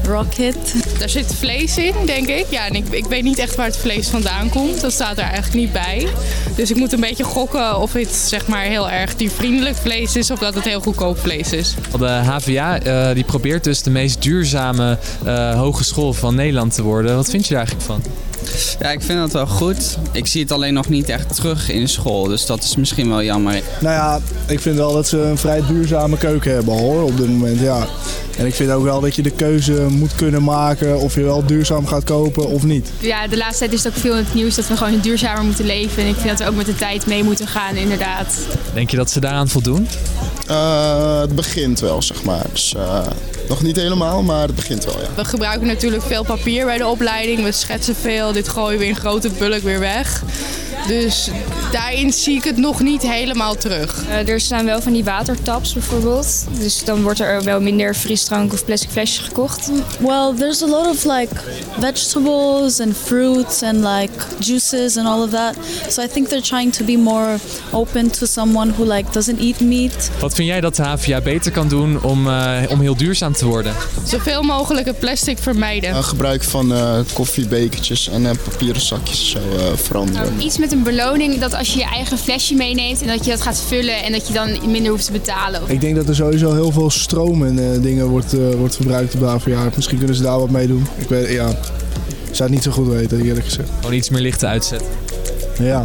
[0.04, 0.74] rocket.
[0.98, 2.46] Daar zit vlees in, denk ik.
[2.50, 4.80] Ja, en ik, ik weet niet echt waar het vlees vandaan komt.
[4.80, 6.08] Dat staat er eigenlijk niet bij.
[6.56, 10.30] Dus ik moet een beetje gokken of het zeg maar heel erg diervriendelijk vlees is
[10.30, 11.74] of dat het heel goedkoop vlees is.
[11.98, 17.16] De HVA eh, die probeert dus de meest duurzame eh, hogeschool van Nederland te worden.
[17.16, 18.12] Wat vind je daar eigenlijk van?
[18.80, 19.98] Ja, ik vind dat wel goed.
[20.12, 23.22] Ik zie het alleen nog niet echt terug in school, dus dat is misschien wel
[23.22, 23.62] jammer.
[23.80, 27.28] Nou ja, ik vind wel dat ze een vrij duurzame keuken hebben hoor, op dit
[27.28, 27.86] moment, ja.
[28.38, 31.46] En ik vind ook wel dat je de keuze moet kunnen maken of je wel
[31.46, 32.90] duurzaam gaat kopen of niet.
[32.98, 35.44] Ja, de laatste tijd is het ook veel in het nieuws dat we gewoon duurzamer
[35.44, 36.02] moeten leven.
[36.02, 38.34] En ik vind dat we ook met de tijd mee moeten gaan, inderdaad.
[38.74, 39.88] Denk je dat ze daaraan voldoen?
[40.46, 42.46] Eh, het begint wel, zeg maar.
[42.52, 43.06] Dus, eh,
[43.48, 45.06] nog niet helemaal, maar het begint wel, ja.
[45.16, 47.42] We gebruiken natuurlijk veel papier bij de opleiding.
[47.42, 48.32] We schetsen veel.
[48.32, 50.22] Dit gooien we in grote bulk weer weg.
[50.86, 51.30] Dus
[51.72, 54.04] daarin zie ik het nog niet helemaal terug.
[54.08, 56.44] Eh, er staan wel van die watertaps bijvoorbeeld.
[56.60, 59.70] Dus dan wordt er wel minder frisdrank of plastic flesjes gekocht.
[60.00, 61.34] Well, there's a lot of like
[61.78, 65.54] vegetables and fruits and like juices and all of that.
[65.88, 67.36] So I think they're trying to be more
[67.70, 70.10] open to someone who like doesn't eat meat.
[70.20, 73.46] Wat vind jij dat de HVA beter kan doen om, eh, om heel duurzaam te
[73.46, 73.74] worden?
[74.04, 75.90] Zoveel mogelijk het plastic vermijden.
[75.90, 80.22] Eh, gebruik van eh, koffiebekertjes en eh, papieren zakjes zo eh, veranderen.
[80.22, 83.30] Nou, iets met een beloning dat als je je eigen flesje meeneemt en dat je
[83.30, 85.60] dat gaat vullen en dat je dan minder hoeft te betalen.
[85.66, 89.14] Ik denk dat er sowieso heel veel stroom en eh, dingen wordt, eh, wordt verbruikt
[89.14, 89.76] op de.
[89.76, 90.86] Misschien kunnen ze daar wat mee doen.
[90.96, 93.68] Ik weet, ja, ik zou het niet zo goed weten, eerlijk gezegd.
[93.80, 94.88] Gewoon iets meer lichten uitzetten.
[95.58, 95.80] Ja,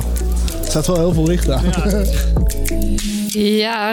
[0.63, 1.63] er staat wel heel veel licht aan.
[1.65, 2.03] Ja,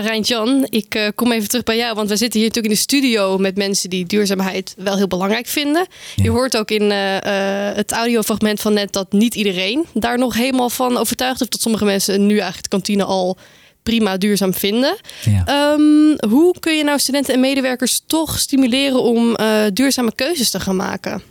[0.00, 1.94] Rijntjan, ik eh, kom even terug bij jou.
[1.94, 5.46] Want we zitten hier natuurlijk in de studio met mensen die duurzaamheid wel heel belangrijk
[5.46, 5.86] vinden.
[6.16, 10.34] Je hoort ook in eh, eh, het audiofragment van net dat niet iedereen daar nog
[10.34, 11.48] helemaal van overtuigd is.
[11.48, 13.38] Dat sommige mensen nu eigenlijk de kantine al
[13.82, 14.96] prima duurzaam vinden.
[15.44, 19.36] Ehm, hoe kun je nou studenten en medewerkers toch stimuleren om
[19.72, 21.22] duurzame keuzes te gaan maken?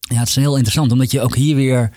[0.00, 1.92] Ja, het is heel interessant, omdat je ook hier weer.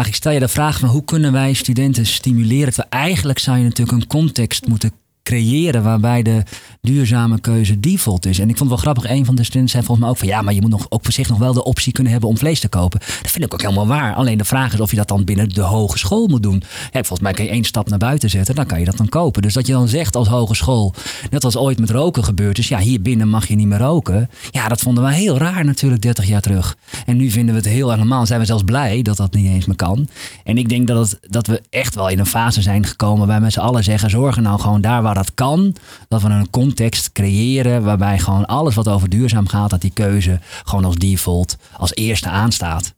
[0.00, 2.72] Eigenlijk stel je de vraag van hoe kunnen wij studenten stimuleren?
[2.72, 6.42] Terwijl eigenlijk zou je natuurlijk een context moeten creëren waarbij de
[6.80, 8.38] duurzame keuze default is.
[8.38, 10.28] En ik vond het wel grappig, een van de studenten zei volgens mij ook van
[10.28, 12.38] ja, maar je moet nog, ook voor zich nog wel de optie kunnen hebben om
[12.38, 13.00] vlees te kopen.
[13.22, 14.14] Dat vind ik ook helemaal waar.
[14.14, 16.62] Alleen de vraag is of je dat dan binnen de hogeschool moet doen.
[16.82, 19.08] Ja, volgens mij kan je één stap naar buiten zetten, dan kan je dat dan
[19.08, 19.42] kopen.
[19.42, 20.94] Dus dat je dan zegt als hogeschool,
[21.30, 24.30] net als ooit met roken gebeurd is, ja, hier binnen mag je niet meer roken.
[24.50, 26.76] Ja, dat vonden we heel raar natuurlijk 30 jaar terug.
[27.06, 28.26] En nu vinden we het heel erg normaal.
[28.26, 30.08] Zijn we zelfs blij dat dat niet eens meer kan.
[30.44, 33.40] En ik denk dat, het, dat we echt wel in een fase zijn gekomen waar
[33.40, 35.74] met z'n allen zeggen, zorgen nou gewoon daar waar dat kan,
[36.08, 40.38] dat we een context creëren waarbij gewoon alles wat over duurzaam gaat, dat die keuze
[40.64, 42.94] gewoon als default als eerste aanstaat.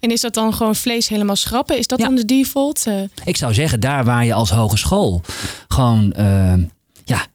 [0.00, 1.78] En is dat dan gewoon vlees helemaal schrappen?
[1.78, 2.86] Is dat dan de default?
[2.86, 5.20] Eh, Ik zou zeggen, daar waar je als hogeschool
[5.68, 6.54] gewoon eh,
[7.04, 7.26] ja,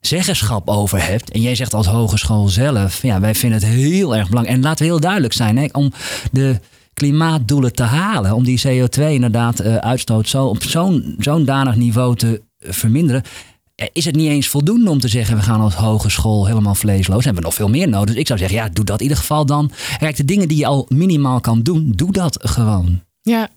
[0.00, 1.30] zeggenschap over hebt.
[1.30, 4.56] En jij zegt als hogeschool zelf, ja, wij vinden het heel erg belangrijk.
[4.58, 5.92] En laten we heel duidelijk zijn, hè, om
[6.32, 6.60] de
[6.94, 12.16] klimaatdoelen te halen, om die CO2 inderdaad eh, uitstoot zo op zo'n zo'n danig niveau
[12.16, 13.22] te verminderen.
[13.76, 17.24] Eh, Is het niet eens voldoende om te zeggen, we gaan als hogeschool helemaal vleesloos?
[17.24, 18.08] Hebben we nog veel meer nodig?
[18.10, 19.70] Dus ik zou zeggen, ja, doe dat in ieder geval dan.
[19.98, 23.02] Kijk, de dingen die je al minimaal kan doen, doe dat gewoon.
[23.22, 23.48] Ja.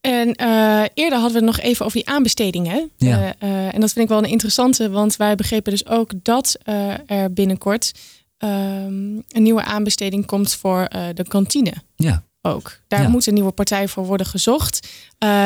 [0.00, 2.90] En eh, eerder hadden we het nog even over die aanbestedingen.
[2.96, 3.34] Ja.
[3.38, 6.58] Eh, en dat vind ik wel een interessante, want wij begrepen dus ook dat
[7.06, 7.92] er binnenkort
[8.38, 8.92] ehm,
[9.28, 11.72] een nieuwe aanbesteding komt voor de kantine.
[11.96, 12.22] Ja.
[12.42, 12.80] Ook.
[12.88, 13.08] Daar Ja.
[13.08, 14.88] moet een nieuwe partij voor worden gezocht.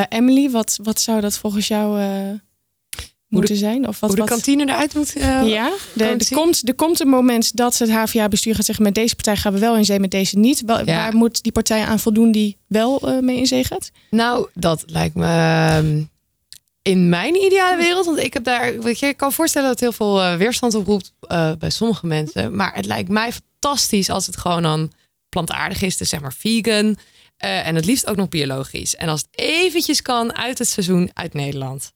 [0.08, 2.00] Emily, wat, wat zou dat volgens jou
[3.34, 3.88] moeten zijn?
[3.88, 6.38] Of wat, hoe de kantine eruit moet eh, ja, de- er, zien?
[6.38, 8.84] komt, er komt een moment dat het HVA-bestuur gaat zeggen...
[8.84, 10.62] met deze partij gaan we wel in zee, met deze niet.
[10.66, 10.84] Wel, Ja.
[10.84, 13.90] Waar moet die partij aan voldoen die wel eh, mee in zee gaat?
[14.10, 16.02] Nou, dat lijkt me ehm,
[16.82, 18.06] in mijn ideale wereld.
[18.06, 20.74] Want ik heb daar, weet je, ik kan voorstellen dat het heel veel eh, weerstand
[20.74, 21.12] oproept
[21.58, 22.56] bij sommige mensen.
[22.56, 24.92] Maar het lijkt mij fantastisch als het gewoon dan
[25.28, 26.96] plantaardig is, dus zeg maar vegan.
[27.36, 28.96] en het liefst ook nog biologisch.
[28.96, 31.92] En als het eventjes kan uit het seizoen uit Nederland.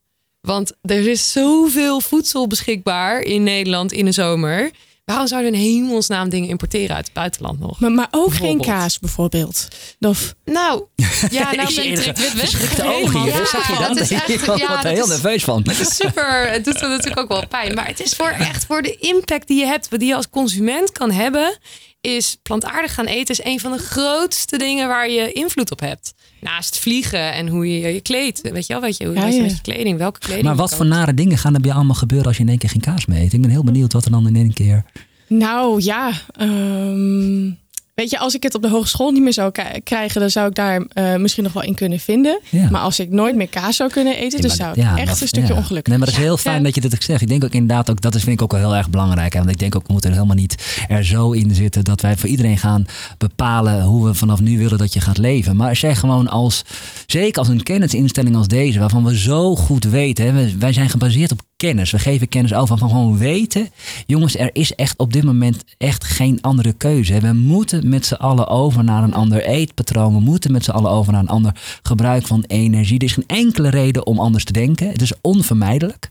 [0.49, 4.71] Want er is zoveel voedsel beschikbaar in Nederland in de zomer.
[5.05, 7.81] Waarom zouden we in hemelsnaam dingen importeren uit het buitenland nog?
[7.81, 9.69] Maar, maar ook geen kaas bijvoorbeeld.
[10.01, 10.35] Of...
[10.45, 10.83] Nou,
[11.31, 12.31] ja, nou ben ik wit weg.
[12.31, 13.35] verschrikte ogen hier.
[13.35, 13.89] Ja, Zag je dat?
[13.89, 15.63] het is echt, Ik word ja, er dat heel is- nerveus van.
[15.69, 16.51] Het is super.
[16.51, 17.75] Het doet natuurlijk ook wel pijn.
[17.75, 20.93] Maar het is voor echt voor de impact die je hebt, die je als consument
[20.93, 21.59] kan hebben,
[22.01, 26.15] is plantaardig gaan eten is een van de grootste dingen waar je invloed op hebt.
[26.41, 28.41] Naast vliegen en hoe je je kleedt.
[28.41, 29.43] Weet je wel, weet je, hoe je ja.
[29.43, 30.47] met je kleding, welke kleding.
[30.47, 32.71] Maar wat voor nare dingen gaan er bij allemaal gebeuren als je in één keer
[32.71, 33.33] geen kaas meer eet?
[33.33, 34.85] Ik ben heel benieuwd wat er dan in één keer...
[35.29, 37.51] Nou ja, ehm,
[37.99, 39.53] weet je, als ik het op de hogeschool niet meer zou
[39.85, 42.41] krijgen, dan zou ik daar eh, misschien nog wel in kunnen vinden.
[42.51, 42.71] Ja.
[42.71, 45.21] Maar als ik nooit meer kaas zou kunnen eten, dan zou ik Ja, echt dat-
[45.21, 45.59] een stukje ja.
[45.59, 45.89] ongelukkig.
[45.93, 47.21] Nee, maar dat is heel fijn dat je dat ook zegt.
[47.21, 49.33] Ik denk ook inderdaad ook, dat is, vind ik ook wel heel erg belangrijk.
[49.33, 49.39] Hè?
[49.39, 52.17] Want ik denk ook, we moeten er helemaal niet er zo in zitten dat wij
[52.17, 52.87] voor iedereen gaan
[53.19, 55.57] bepalen hoe we vanaf nu willen dat je gaat leven.
[55.57, 56.63] Maar als jij gewoon als,
[57.07, 61.33] zeker als een kennisinstelling als deze, waarvan we zo goed weten, hè, wij zijn gebaseerd
[61.33, 61.91] op kennis.
[61.91, 63.69] We geven kennis over van gewoon weten.
[64.07, 67.21] Jongens, er is echt op dit moment echt geen andere keuze.
[67.21, 70.15] We moeten met z'n allen over naar een ander eetpatroon.
[70.15, 72.99] We moeten met z'n allen over naar een ander gebruik van energie.
[72.99, 74.89] Er is geen enkele reden om anders te denken.
[74.89, 76.11] Het is onvermijdelijk.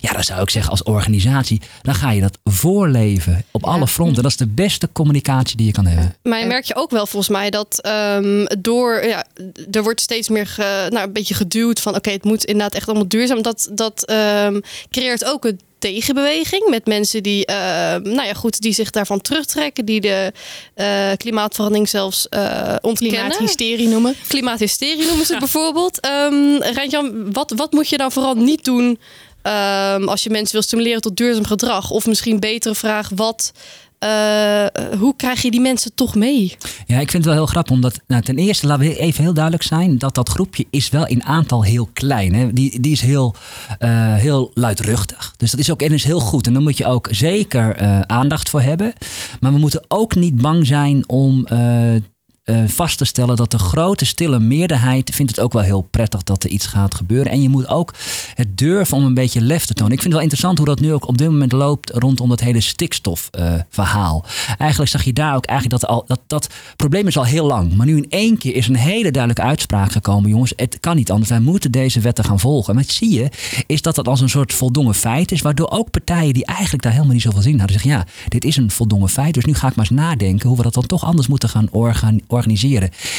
[0.00, 4.22] Ja, dan zou ik zeggen als organisatie, dan ga je dat voorleven op alle fronten.
[4.22, 6.16] Dat is de beste communicatie die je kan hebben.
[6.22, 9.24] Maar je merk je ook wel volgens mij dat ehm, door, ja,
[9.70, 12.88] er wordt steeds meer ge- nou, een beetje geduwd van oké, het moet inderdaad echt
[12.88, 13.42] allemaal duurzaam.
[13.42, 18.72] Dat, dat ehm, creëert ook een tegenbeweging met mensen die, ehm, nou ja, goed, die
[18.72, 20.32] zich daarvan terugtrekken, die de
[20.74, 23.18] eh, klimaatverandering zelfs eh ontkennen.
[23.20, 24.14] Klimaathysterie noemen.
[24.28, 26.06] Klimaathysterie noemen ze het bijvoorbeeld.
[26.06, 28.98] Um, Rijntjan, wat, wat moet je dan vooral niet doen
[29.46, 31.90] ehm, als je mensen wil stimuleren tot duurzaam gedrag?
[31.90, 33.52] Of misschien betere vraag, wat,
[33.98, 34.66] eh,
[34.98, 36.56] hoe krijg je die mensen toch mee?
[36.86, 39.34] Ja, ik vind het wel heel grappig, omdat nou, ten eerste laten we even heel
[39.34, 42.34] duidelijk zijn dat dat groepje is wel in aantal heel klein.
[42.34, 42.52] Hè?
[42.52, 43.34] Die, die is heel,
[43.78, 45.34] eh, heel luidruchtig.
[45.36, 46.46] Dus dat is ook en is heel goed.
[46.46, 48.92] En daar moet je ook zeker eh, aandacht voor hebben.
[49.40, 51.46] Maar we moeten ook niet bang zijn om.
[52.46, 55.80] Eh, eh, vast te stellen dat de grote stille meerderheid vindt het ook wel heel
[55.90, 57.32] prettig dat er iets gaat gebeuren.
[57.32, 57.94] En je moet ook
[58.34, 59.92] het durven om een beetje lef te tonen.
[59.92, 62.40] Ik vind het wel interessant hoe dat nu ook op dit moment loopt rondom dat
[62.40, 64.24] hele stikstofverhaal.
[64.58, 67.74] eigenlijk zag je daar ook eigenlijk dat, al, dat dat probleem is al heel lang.
[67.74, 70.30] Maar nu in één keer is een hele duidelijke uitspraak gekomen.
[70.30, 71.30] Jongens, het kan niet anders.
[71.30, 72.74] Wij moeten deze wetten gaan volgen.
[72.74, 73.28] En wat zie je,
[73.66, 75.42] is dat dat als een soort voldongen feit is.
[75.42, 78.44] Waardoor ook partijen die eigenlijk daar helemaal niet zoveel zin in hadden zeggen: ja, dit
[78.44, 79.34] is een voldongen feit.
[79.34, 81.68] Dus nu ga ik maar eens nadenken hoe we dat dan toch anders moeten gaan
[81.70, 82.20] organ-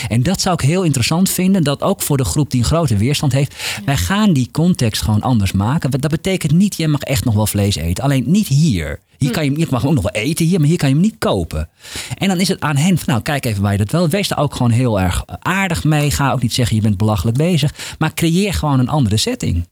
[0.07, 1.63] En dat zou ik heel interessant vinden.
[1.63, 3.55] Dat ook voor de groep die een grote weerstand heeft.
[3.85, 5.91] Wij gaan die context gewoon anders maken.
[5.91, 8.03] Dat betekent niet, je mag echt nog wel vlees eten.
[8.03, 8.99] Alleen niet hier.
[9.17, 11.03] Hier, kan je, je mag ook nog wel eten hier, maar hier kan je hem
[11.03, 11.69] niet kopen.
[12.17, 14.09] En dan is het aan hen van, nou kijk even waar je dat wel.
[14.09, 16.11] Wees daar ook gewoon heel erg aardig mee.
[16.11, 17.95] Ga ook niet zeggen je bent belachelijk bezig.
[17.99, 19.67] Maar creëer gewoon een andere setting.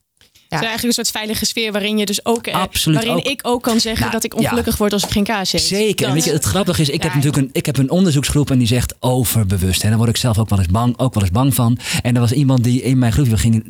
[0.48, 3.30] Is eigenlijk een soort veilige sfeer waarin je dus ook, eh, Absoluut waarin ook.
[3.30, 5.60] ik ook kan zeggen Nou, dat ik ongelukkig word als ik geen kaas eet.
[5.60, 6.06] Zeker.
[6.06, 8.58] En weet je, het grappige is, ik heb natuurlijk een, ik heb een onderzoeksgroep en
[8.58, 9.82] die zegt overbewust.
[9.82, 11.78] En daar word ik zelf ook wel eens bang, ook wel eens bang van.
[12.02, 13.64] En er was iemand die in mijn groep, we gingen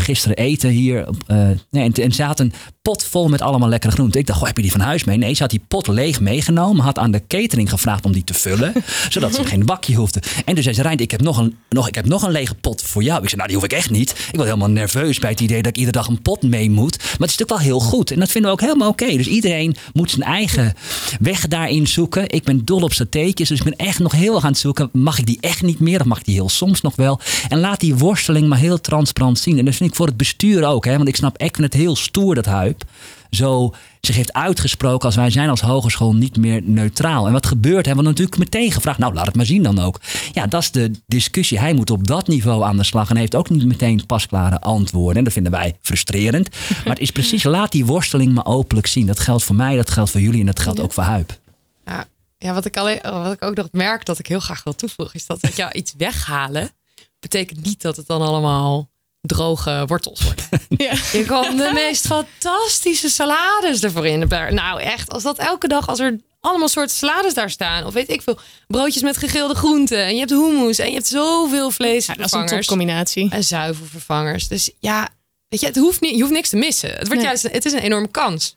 [0.00, 1.08] gisteren eten hier.
[1.26, 4.20] eh, nee, en, en ze had een pot vol met allemaal lekkere groenten.
[4.20, 5.16] Ik dacht, goh, heb je die van huis mee?
[5.16, 6.84] Nee, ze had die pot leeg meegenomen.
[6.84, 8.72] Had aan de catering gevraagd om die te vullen.
[9.10, 10.22] zodat ze geen bakje hoefde.
[10.44, 12.54] En toen zei ze, Rijn, ik heb nog een, nog, ik heb nog een lege
[12.54, 13.22] pot voor jou.
[13.22, 14.10] Ik zei, nou, die hoef ik echt niet.
[14.10, 16.96] Ik word helemaal nerveus bij het idee dat ik iedere dag een pot mee moet.
[16.98, 18.10] Maar het is natuurlijk wel heel goed.
[18.10, 19.16] En dat vinden we ook helemaal oké.
[19.16, 20.74] Dus iedereen moet zijn eigen
[21.20, 22.28] weg daarin zoeken.
[22.28, 24.88] Ik ben dol op satéetjes, dus ik ben echt nog heel erg aan het zoeken.
[24.92, 26.00] Mag ik die echt niet meer?
[26.00, 27.20] Of mag ik die heel soms nog wel?
[27.48, 29.58] En laat die worsteling maar heel transparant zien.
[29.58, 30.84] En dat vind ik voor het bestuur ook.
[30.84, 30.96] Hè?
[30.96, 32.84] Want ik snap, ik vind het heel stoer dat Huip
[33.30, 37.26] zo zich heeft uitgesproken als wij zijn als hogeschool niet meer neutraal.
[37.26, 37.86] En wat gebeurt?
[37.86, 38.98] Hebben we natuurlijk meteen gevraagd.
[38.98, 40.00] Nou, laat het maar zien dan ook.
[40.32, 41.58] Ja, dat is de discussie.
[41.58, 45.16] Hij moet op dat niveau aan de slag en heeft ook niet meteen pasklare antwoorden.
[45.16, 46.48] En dat vinden wij frustrerend.
[46.84, 49.06] Maar het is precies, laat die worsteling maar openlijk zien.
[49.06, 51.38] Dat geldt voor mij, dat geldt voor jullie en dat geldt ook voor Huip.
[51.84, 52.04] Ja,
[52.38, 55.14] ja wat, ik alleen, wat ik ook nog merk dat ik heel graag wil toevoegen,
[55.14, 56.70] is dat, dat ja, iets weghalen
[57.20, 58.89] betekent niet dat het dan allemaal
[59.20, 60.44] droge wortels worden.
[61.12, 64.28] Je kan de meest fantastische salades ervoor in.
[64.28, 68.10] Nou echt, als dat elke dag, als er allemaal soorten salades daar staan, of weet
[68.10, 72.30] ik veel, broodjes met gegrilde groenten, en je hebt hummus, en je hebt zoveel vleesvervangers.
[72.32, 73.30] dat is een topcombinatie.
[73.30, 74.48] En zuivelvervangers.
[74.48, 75.08] Dus ja,
[75.48, 76.88] weet je, het hoeft niet, je hoeft niks te missen.
[76.90, 77.24] Het, wordt Nee.
[77.24, 78.56] juist, het is een enorme kans.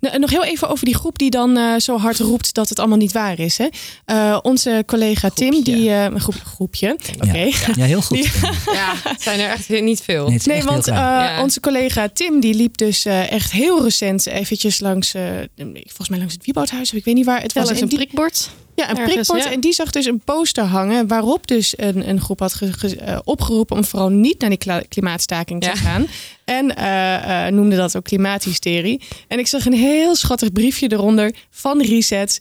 [0.00, 2.78] Nou, nog heel even over die groep die dan eh, zo hard roept dat het
[2.78, 3.58] allemaal niet waar is.
[3.58, 3.66] Hè?
[4.04, 6.96] Eh, onze collega Tim, die eh, een groep, groepje.
[7.20, 7.38] Oké.
[7.74, 8.16] Ja, heel goed.
[8.22, 8.30] Die-
[8.72, 10.22] Ja, het zijn er echt niet veel.
[10.24, 11.24] Nee, het is Nee, echt heel want klein.
[11.28, 11.42] eh, Ja.
[11.42, 15.22] onze collega Tim die liep dus eh, echt heel recent eventjes langs, eh,
[15.56, 17.72] volgens mij langs het Wieboudhuis, of ik weet niet waar het Wel was.
[17.72, 18.50] eens En een die- prikbord.
[18.78, 19.44] Ja, een Ergens, prikbord.
[19.44, 19.50] ja.
[19.52, 22.96] En die zag dus een poster hangen waarop dus een, een groep had ge- ge-
[22.96, 25.74] eh, opgeroepen om vooral niet naar die kla- klimaatstaking te Ja.
[25.74, 26.06] gaan.
[26.44, 29.00] En eh, noemde dat ook klimaathysterie.
[29.28, 32.40] En ik zag een heel schattig briefje eronder van Reset,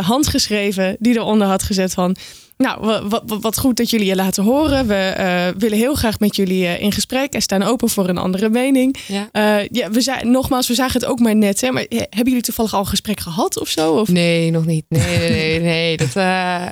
[0.00, 2.16] handgeschreven, die eronder had gezet van...
[2.56, 4.86] Nou, wa- wa- wa- wat goed dat jullie je laten horen.
[4.86, 8.18] We eh, willen heel graag met jullie eh, in gesprek en staan open voor een
[8.18, 8.96] andere mening.
[9.06, 9.28] Ja.
[9.32, 11.60] Eh, ja, we zijn, nogmaals, we zagen het ook maar net.
[11.60, 13.92] Hè, maar hebben jullie toevallig al een gesprek gehad of zo?
[13.92, 14.08] Of?
[14.08, 14.84] Nee, nog niet.
[14.88, 15.60] Nee, nee, nee.
[15.74, 16.14] nee, dat,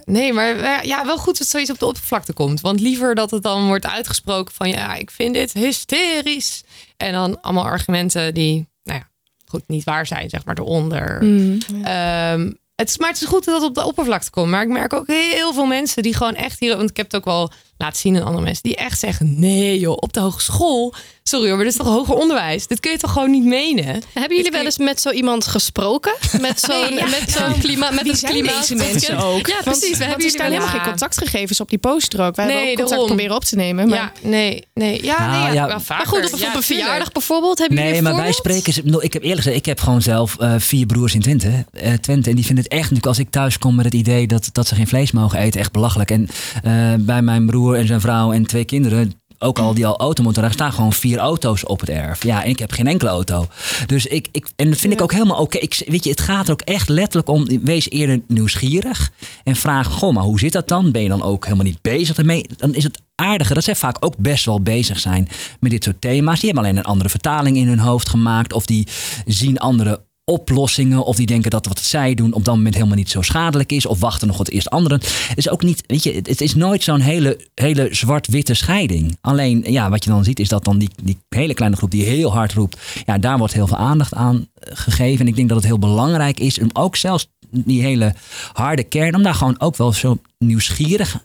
[0.04, 2.60] nee maar ja, wel goed dat zoiets op de oppervlakte komt.
[2.60, 6.62] Want liever dat het dan wordt uitgesproken van ja, ik vind dit hysterisch.
[6.96, 9.08] En dan allemaal argumenten die, nou ja,
[9.46, 11.18] goed, niet waar zijn, zeg maar, eronder.
[11.24, 11.58] Mm.
[11.82, 12.50] Ehm,
[12.82, 14.50] het is, maar het is goed dat het op de oppervlakte komt.
[14.50, 16.76] Maar ik merk ook heel veel mensen die gewoon echt hier...
[16.76, 18.62] Want ik heb het ook wel laten zien aan andere mensen...
[18.62, 20.94] die echt zeggen, nee joh, op de hogeschool...
[21.32, 22.66] Sorry hoor, maar dit is toch hoger onderwijs?
[22.66, 23.84] Dit kun je toch gewoon niet menen?
[24.12, 26.12] Hebben jullie wel eens met zo iemand gesproken?
[26.40, 28.58] Met zo'n Nee, met zo'n klima, met zijn klimaat.
[28.60, 29.46] deze mensen ook?
[29.46, 29.98] Ja, Want- precies.
[29.98, 32.36] We hebben er jullie staan wel helemaal geen contactgegevens op die poster ook.
[32.36, 33.06] Wij hebben Nee, ook contact daarom.
[33.16, 33.88] proberen op te nemen.
[33.88, 33.98] Maar...
[33.98, 35.04] Ja, nee, nee.
[35.04, 35.60] Ja, Nou, nee, ja, ja.
[35.60, 36.20] wel Maar vaker.
[36.20, 37.58] Maar goed, Ja, op een verjaardag bijvoorbeeld.
[37.58, 38.72] Hebben jullie Nee, maar wij spreken.
[38.72, 41.92] ze- Ik heb eerlijk gezegd, ik heb gewoon zelf eh, vier broers in Twente, eh,
[41.92, 42.30] Twente.
[42.30, 44.66] En die vinden het echt, natuurlijk als ik thuis kom met het idee dat, dat
[44.66, 46.10] ze geen vlees mogen eten, echt belachelijk.
[46.10, 46.28] En
[46.62, 49.20] eh, bij mijn broer en zijn vrouw en twee kinderen.
[49.42, 52.24] Ook al die al auto moeten rijden, staan gewoon vier auto's op het erf.
[52.24, 53.46] Ja, en ik heb geen enkele auto.
[53.86, 55.58] Dus ik, ik en dat vind ik ook helemaal oké.
[55.58, 57.46] Ik Weet je, het gaat er ook echt letterlijk om.
[57.62, 59.10] Wees eerder nieuwsgierig.
[59.44, 60.92] En vraag, goh, maar hoe zit dat dan?
[60.92, 62.46] Ben je dan ook helemaal niet bezig ermee?
[62.56, 65.28] Dan is het aardige dat zij vaak ook best wel bezig zijn
[65.60, 66.40] met dit soort thema's.
[66.40, 68.52] Die hebben alleen een andere vertaling in hun hoofd gemaakt.
[68.52, 68.88] Of die
[69.26, 71.04] zien andere oplossingen.
[71.04, 73.86] Of die denken dat wat zij doen op dat moment helemaal niet zo schadelijk is.
[73.86, 75.00] Of wachten nog wat eerst anderen.
[75.28, 79.16] Het is ook niet, weet je, het is nooit zo'n hele, hele zwart-witte scheiding.
[79.20, 82.04] Alleen, ja, wat je dan ziet is dat dan die, die hele kleine groep die
[82.04, 82.78] heel hard roept.
[83.06, 85.20] Ja, daar wordt heel veel aandacht aan gegeven.
[85.20, 88.14] En ik denk dat het heel belangrijk is om ook zelfs die hele
[88.52, 91.24] harde kern, om daar gewoon ook wel zo nieuwsgierig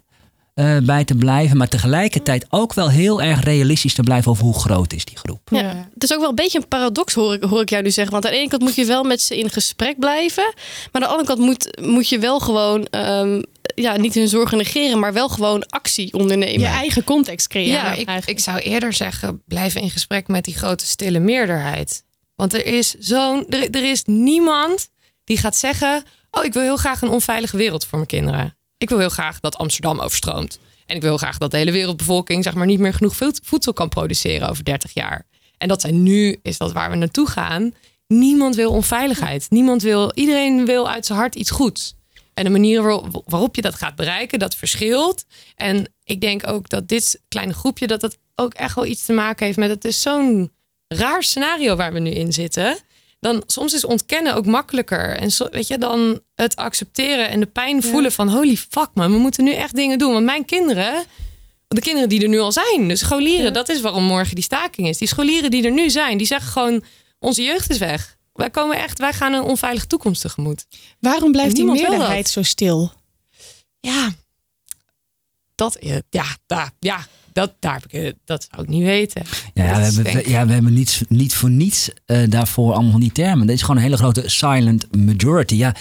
[0.58, 1.58] eh, bij te blijven.
[1.58, 5.50] Maar tegelijkertijd ook wel heel erg realistisch te blijven over hoe groot is die groep.
[5.52, 5.90] Ja.
[5.94, 8.14] Het is ook wel een beetje een paradox, hoor ik, hoor ik jou nu zeggen.
[8.14, 10.54] Want aan de ene kant moet je wel met ze in gesprek blijven.
[10.54, 13.42] Maar aan de andere kant moet, moet je wel gewoon ehm,
[13.76, 16.60] ja, niet hun zorgen negeren, maar wel gewoon actie ondernemen.
[16.60, 18.00] Je eigen context creëren.
[18.00, 22.04] Ja, ik, ik zou eerder zeggen, blijven in gesprek met die grote stille meerderheid.
[22.36, 23.46] Want er is zo'n.
[23.50, 24.90] Er, er is niemand
[25.24, 26.04] die gaat zeggen.
[26.32, 28.57] Oh, ik wil heel graag een onveilige wereld voor mijn kinderen.
[28.78, 30.60] Ik wil heel graag dat Amsterdam overstroomt.
[30.86, 33.40] En ik wil heel graag dat de hele wereldbevolking zeg maar, niet meer genoeg voed-
[33.44, 35.26] voedsel kan produceren over 30 jaar.
[35.58, 37.74] En dat zijn nu, is dat waar we naartoe gaan.
[38.08, 39.50] Niemand wil onveiligheid.
[39.50, 41.96] Niemand wil, iedereen wil uit zijn hart iets goeds.
[42.34, 42.82] En de manier
[43.26, 45.26] waarop je dat gaat bereiken, dat verschilt.
[45.56, 49.14] En ik denk ook dat dit kleine groepje, dat dat ook echt wel iets te
[49.14, 50.52] maken heeft met het is zo'n
[50.88, 52.78] raar scenario waar we nu in zitten.
[53.32, 55.18] Dan soms is ontkennen ook makkelijker.
[55.18, 59.12] En zo, weet je, dan het accepteren en de pijn voelen van holy fuck man,
[59.12, 60.12] we moeten nu echt dingen doen.
[60.12, 61.04] Want mijn kinderen,
[61.68, 64.88] de kinderen die er nu al zijn, de scholieren, dat is waarom morgen die staking
[64.88, 64.98] is.
[64.98, 66.84] Die scholieren die er nu zijn, die zeggen gewoon
[67.20, 68.18] onze jeugd is weg.
[68.34, 70.66] Wij komen echt, wij gaan een onveilige toekomst tegemoet.
[71.00, 72.92] Waarom blijft die meerderheid zo stil?
[73.80, 74.14] Ja,
[75.56, 75.78] dat,
[76.10, 79.24] ja, daar, ja, dat, daar heb ik, eh, dat zou ik niet weten.
[79.54, 83.12] Ja, we hebben, ja, we hebben niet, niet voor niets eh, daarvoor allemaal van die
[83.12, 83.48] termen.
[83.48, 85.56] Dit is gewoon een hele grote silent majority.
[85.56, 85.76] Ja,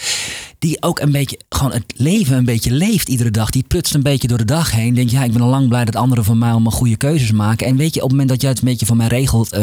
[0.59, 3.49] die ook een beetje gewoon het leven een beetje leeft iedere dag.
[3.49, 4.93] Die prutst een beetje door de dag heen.
[4.93, 7.67] Denk ja, ik ben al lang blij dat anderen voor mij allemaal goede keuzes maken.
[7.67, 9.59] En weet je, op het moment dat jij het een beetje voor mij regelt,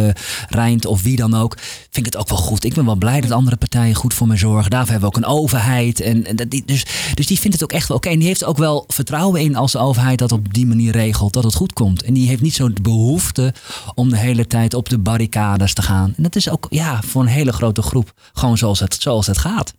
[0.48, 1.56] Rijnt of wie dan ook,
[1.90, 2.64] vind ik het ook wel goed.
[2.64, 4.70] Ik ben wel blij dat andere partijen goed voor me zorgen.
[4.70, 6.00] Daarvoor hebben we ook een overheid.
[6.00, 8.08] En, en dat, die, dus, dus die vindt het ook echt wel oké.
[8.08, 11.32] En die heeft ook wel vertrouwen in als de overheid dat op die manier regelt,
[11.32, 11.83] dat het goed komt.
[11.92, 13.54] En die heeft niet zo de behoefte
[13.94, 16.14] om de hele tijd op de barricades te gaan.
[16.16, 19.38] En dat is ook ja, voor een hele grote groep gewoon zoals het, zoals het
[19.38, 19.74] gaat.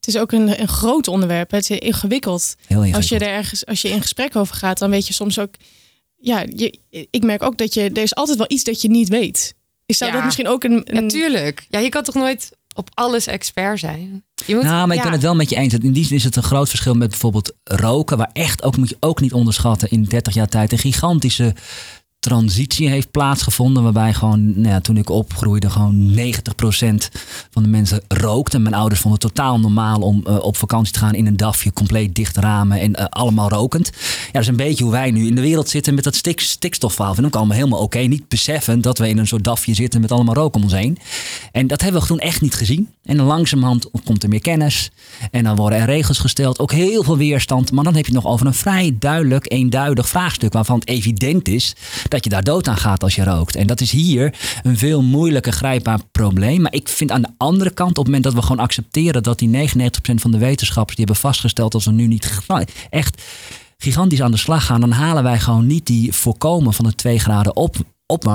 [0.00, 1.50] Het is ook een, een groot onderwerp.
[1.50, 2.54] Het is ingewikkeld.
[2.56, 2.96] Heel ingewikkeld.
[2.96, 5.54] Als je er ergens, als je in gesprek over gaat, dan weet je soms ook.
[6.16, 6.78] Ja, je,
[7.10, 7.82] ik merk ook dat je.
[7.90, 9.54] Er is altijd wel iets dat je niet weet.
[9.86, 10.16] Is zou Ja.
[10.16, 10.82] dat misschien ook een.
[10.84, 11.66] een Natuurlijk.
[11.70, 14.24] Ja, je kan toch nooit op alles expert zijn?
[14.44, 15.02] Je moet, nou, maar ik ja.
[15.02, 15.74] ben het wel met je eens.
[15.74, 18.16] In die zin is het een groot verschil met bijvoorbeeld roken.
[18.16, 21.54] Waar echt ook, moet je ook niet onderschatten, in 30 jaar tijd een gigantische
[22.28, 23.82] transitie heeft plaatsgevonden.
[23.82, 26.18] Waarbij gewoon, nou ja, toen ik opgroeide, gewoon 90%
[27.50, 28.62] van de mensen rookten.
[28.62, 31.72] Mijn ouders vonden het totaal normaal om eh, op vakantie te gaan in een dafje,
[31.72, 33.90] compleet dicht ramen en eh, allemaal rokend.
[34.26, 36.40] Ja, dat is een beetje hoe wij nu in de wereld zitten met dat stik,
[36.40, 37.14] stikstofverhaal.
[37.14, 37.98] Vind ik allemaal helemaal oké.
[37.98, 40.98] Niet beseffen dat we in een soort dafje zitten met allemaal rook om ons heen.
[41.52, 42.88] En dat hebben we toen echt niet gezien.
[43.04, 44.90] En langzamerhand komt er meer kennis.
[45.30, 46.58] En dan worden er regels gesteld.
[46.58, 47.72] Ook heel veel weerstand.
[47.72, 50.52] Maar dan heb je nog over een vrij duidelijk, eenduidig vraagstuk.
[50.52, 51.74] Waarvan het evident is
[52.08, 53.56] dat je daar dood aan gaat als je rookt.
[53.56, 56.60] En dat is hier een veel moeilijker grijpbaar probleem.
[56.60, 59.38] Maar ik vind aan de andere kant, op het moment dat we gewoon accepteren dat
[59.38, 62.38] die 99% van de wetenschappers die hebben vastgesteld dat we nu niet
[62.90, 63.22] echt
[63.76, 67.18] gigantisch aan de slag gaan, dan halen wij gewoon niet die voorkomen van de 2
[67.18, 67.76] graden op.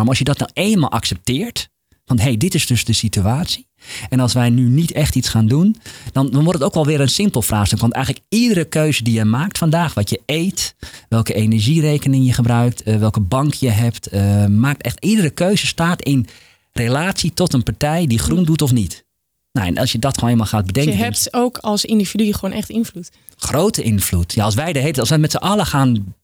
[0.05, 1.69] Als je dat nou eenmaal accepteert,
[2.05, 3.67] van hé, hey, dit is dus de situatie.
[4.09, 5.75] En als wij nu niet echt iets gaan doen,
[6.11, 7.79] dan, dan wordt het ook wel weer een simpel vraagstuk.
[7.79, 10.75] Want eigenlijk iedere keuze die je maakt vandaag, wat je eet,
[11.09, 16.01] welke energierekening je gebruikt, eh, welke bank je hebt, eh, maakt echt iedere keuze staat
[16.01, 16.27] in
[16.71, 19.05] relatie tot een partij die groen doet of niet.
[19.51, 22.55] Nou, en als je dat gewoon eenmaal gaat je bedenken, hebt ook als individu gewoon
[22.55, 23.09] echt invloed.
[23.37, 24.33] grote invloed.
[24.33, 26.15] Ja, als wij de hele, als wij met z'n allen gaan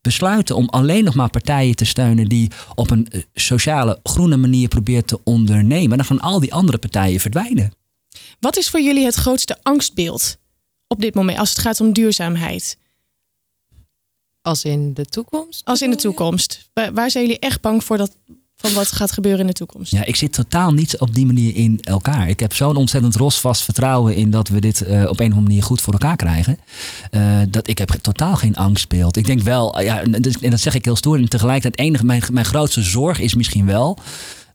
[0.00, 4.68] besluiten om alleen nog maar partijen te steunen die op een eh, sociale, groene manier
[4.68, 7.72] proberen te ondernemen, dan gaan al die andere partijen verdwijnen.
[8.40, 10.38] Wat is voor jullie het grootste angstbeeld
[10.86, 12.78] op dit moment als het gaat om duurzaamheid?
[14.42, 15.64] Als in de toekomst?
[15.64, 16.70] Als in de toekomst.
[16.72, 18.16] Waar zijn jullie echt bang voor dat,
[18.60, 19.92] van wat gaat gebeuren in de toekomst?
[19.92, 22.28] Ja, ik zit totaal niet op die manier in elkaar.
[22.28, 25.40] Ik heb zo'n ontzettend rosvast vertrouwen in dat we dit eh, op een of andere
[25.40, 26.58] manier goed voor elkaar krijgen.
[27.10, 29.16] Eh, dat ik heb totaal geen angstbeeld.
[29.16, 31.16] Ik denk wel, ja, en dat- en dat zeg ik heel stoer.
[31.18, 33.98] En tegelijkertijd, enige, mijn, mijn grootste zorg is misschien wel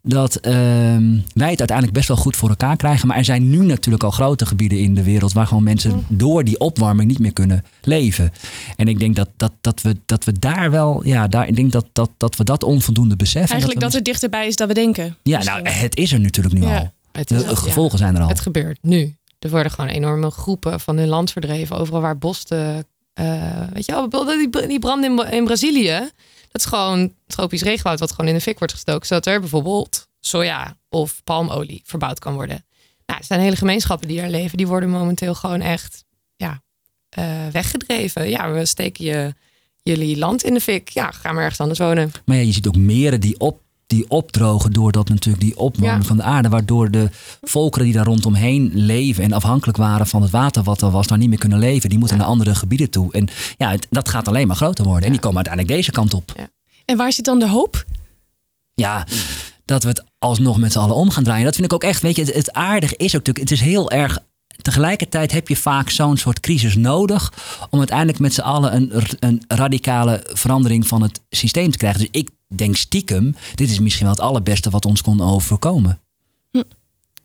[0.05, 3.07] dat ehm, wij het uiteindelijk best wel goed voor elkaar krijgen.
[3.07, 6.43] Maar er zijn nu natuurlijk al grote gebieden in de wereld waar gewoon mensen door
[6.43, 8.31] die opwarming niet meer kunnen leven.
[8.75, 11.71] En ik denk dat, dat, dat, we, dat we daar wel, ja, daar, ik denk
[11.71, 13.49] dat, dat, dat we dat onvoldoende beseffen.
[13.49, 15.17] Eigenlijk we dat het dichterbij is dan we denken.
[15.23, 16.77] ja, nou, het is er natuurlijk nu Ja.
[16.77, 16.91] al.
[17.11, 18.03] Het De al- gevolgen ja.
[18.03, 18.27] zijn er al.
[18.27, 19.15] Het gebeurt nu.
[19.39, 21.77] Er worden gewoon enorme groepen van hun land verdreven.
[21.77, 22.85] Overal waar bosten.
[23.13, 26.09] eh, weet je wel, bijvoorbeeld die, die brand in, in Brazilië.
[26.53, 29.07] Dat is gewoon tropisch regenwoud wat gewoon in de fik wordt gestoken.
[29.07, 32.65] Zodat er bijvoorbeeld soja of palmolie verbouwd kan worden.
[33.05, 34.57] Nou, er zijn hele gemeenschappen die er leven.
[34.57, 36.61] Die worden momenteel gewoon echt ja,
[37.09, 38.29] eh, weggedreven.
[38.29, 39.33] Ja, we steken je,
[39.83, 40.89] jullie land in de fik.
[40.89, 42.11] Ja, ga maar ergens anders wonen.
[42.25, 43.61] Maar ja, je ziet ook meren die, op,
[43.95, 46.07] die opdrogen doordat natuurlijk die opwarming Ja.
[46.07, 47.09] van de aarde, waardoor de
[47.41, 51.17] volkeren die daar rondomheen leven en afhankelijk waren van het water wat er was, daar
[51.17, 51.89] niet meer kunnen leven.
[51.89, 53.11] Die moeten naar andere gebieden toe.
[53.13, 53.27] En
[53.57, 55.03] ja, het- dat gaat alleen maar groter worden.
[55.05, 56.33] En die komen uiteindelijk deze kant op.
[56.85, 57.85] En waar zit dan de hoop?
[58.73, 59.07] Ja,
[59.65, 61.45] dat we het alsnog met z'n allen om gaan draaien.
[61.45, 63.61] Dat vind ik ook echt, weet je, het, het aardige is ook natuurlijk, het is
[63.65, 64.19] heel erg
[64.61, 67.33] tegelijkertijd heb je vaak zo'n soort crisis nodig
[67.69, 71.99] om uiteindelijk met z'n allen een, een radicale verandering van het systeem te krijgen.
[71.99, 76.01] Dus ik denk stiekem, dit is misschien wel het allerbeste wat ons kon overkomen.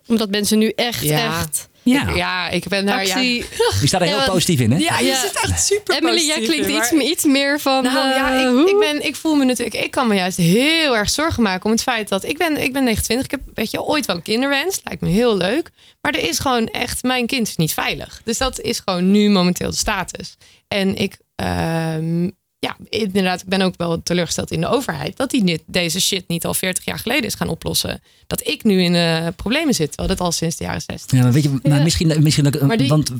[0.08, 1.38] Omdat mensen nu echt, Ja.
[1.40, 1.68] echt...
[1.82, 2.08] Ja.
[2.14, 2.98] Ja, ik ben daar...
[3.00, 3.34] Actie.
[3.38, 3.44] Ja.
[3.80, 4.78] Je staat er heel Ja, positief in, hè?
[4.78, 5.20] Ja, je Ja.
[5.20, 7.82] zit echt super Emily, jij positief klinkt in, iets, maar- iets meer van...
[7.82, 8.70] Nou ja, eh, ik, hoe?
[8.70, 9.84] ik, ben, ik voel me natuurlijk...
[9.84, 12.24] Ik kan me juist heel erg zorgen maken om het feit dat...
[12.24, 14.80] Ik ben, ik ben 29, ik heb weet je, ooit wel een kinderwens.
[14.84, 15.70] Lijkt me heel leuk.
[16.00, 17.02] Maar er is gewoon echt...
[17.02, 18.20] Mijn kind is niet veilig.
[18.24, 20.36] Dus dat is gewoon nu momenteel de status.
[20.68, 21.16] En ik...
[21.36, 22.28] ehm,
[22.60, 25.16] ja, inderdaad, ik ben ook wel teleurgesteld in de overheid.
[25.16, 28.00] Dat die dit, deze shit niet al 40 jaar geleden is gaan oplossen.
[28.26, 29.88] Dat ik nu in eh, problemen zit.
[29.88, 31.18] Terwijl dat al sinds de jaren 60.
[31.18, 33.12] Ja, maar weet je, maar misschien, misschien ook- Maar die- want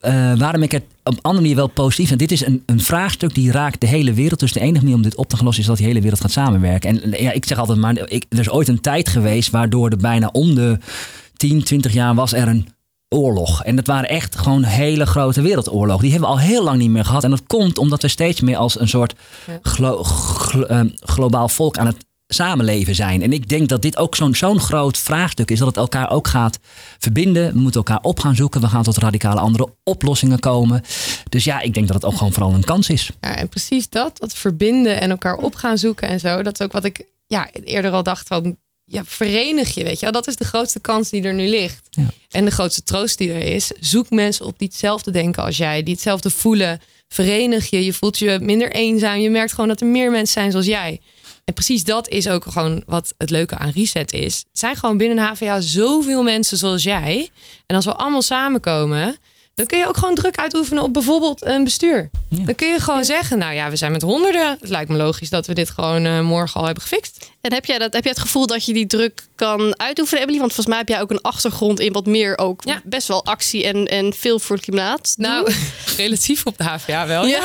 [0.00, 2.80] eh, waarom ik het op een andere manier wel positief en dit is een, een
[2.80, 4.40] vraagstuk die raakt de hele wereld.
[4.40, 6.30] Dus de enige manier om dit op te lossen is dat die hele wereld gaat
[6.30, 7.02] samenwerken.
[7.02, 9.96] En ja, ik zeg altijd maar, ik, er is ooit een tijd geweest waardoor er
[9.96, 10.78] bijna om de
[11.36, 12.68] 10, 20 jaar was er een
[13.08, 13.64] oorlog.
[13.64, 16.02] En dat waren echt gewoon hele grote wereldoorlogen.
[16.02, 17.24] Die hebben we al heel lang niet meer gehad.
[17.24, 19.14] En dat komt omdat we steeds meer als een soort
[19.62, 23.22] glo- glo- eh, globaal volk aan het samenleven zijn.
[23.22, 25.58] En ik denk dat dit ook zo'n zo'n groot vraagstuk is.
[25.58, 26.58] Dat het elkaar ook gaat
[26.98, 27.52] verbinden.
[27.52, 28.60] We moeten elkaar op gaan zoeken.
[28.60, 30.82] We gaan tot radicale andere oplossingen komen.
[31.28, 33.10] Dus ja, ik denk dat het ook gewoon vooral een kans is.
[33.20, 36.42] Ja, en precies dat, dat verbinden en elkaar op gaan zoeken en zo.
[36.42, 38.56] Dat is ook wat ik ja, eerder al dacht van,
[38.88, 40.10] ja, verenig je, weet je.
[40.10, 41.88] Dat is de grootste kans die er nu ligt.
[42.30, 43.70] En de grootste troost die er is.
[43.80, 46.80] Zoek mensen op die hetzelfde denken als jij, die hetzelfde voelen.
[47.08, 49.18] Verenig je, je voelt je minder eenzaam.
[49.18, 51.00] Je merkt gewoon dat er meer mensen zijn zoals jij.
[51.44, 54.44] En precies dat is ook gewoon wat het leuke aan Reset is.
[54.52, 57.30] Zijn gewoon binnen HVA zoveel mensen zoals jij.
[57.66, 59.16] En als we allemaal samenkomen,
[59.54, 62.10] dan kun je ook gewoon druk uitoefenen op bijvoorbeeld een bestuur.
[62.28, 64.56] Dan kun je gewoon zeggen, nou ja, we zijn met honderden.
[64.60, 67.30] Het lijkt me logisch dat we dit gewoon eh, morgen al hebben gefixt.
[67.46, 70.38] En heb jij, dat, heb jij het gevoel dat je die druk kan uitoefenen, Emily?
[70.38, 73.66] Want volgens mij heb jij ook een achtergrond in wat meer ook best wel actie
[73.66, 75.14] en, en veel voor het klimaat.
[75.16, 75.52] Nou,
[75.96, 77.26] relatief op de HVA wel.
[77.26, 77.40] Ja.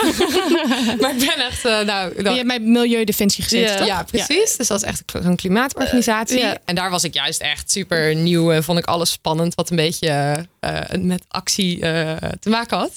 [1.01, 2.23] maar ik ben echt, eh, nou...
[2.23, 3.87] Je hebt bij Milieudefensie gezeten, ja, toch?
[3.87, 4.55] Ja, precies.
[4.55, 6.37] Dus dat is echt zo'n klimaatorganisatie.
[6.37, 6.57] Eh, ja.
[6.65, 8.51] En daar was ik juist echt super nieuw.
[8.51, 12.91] En vond ik alles spannend wat een beetje eh, met actie eh, te maken had.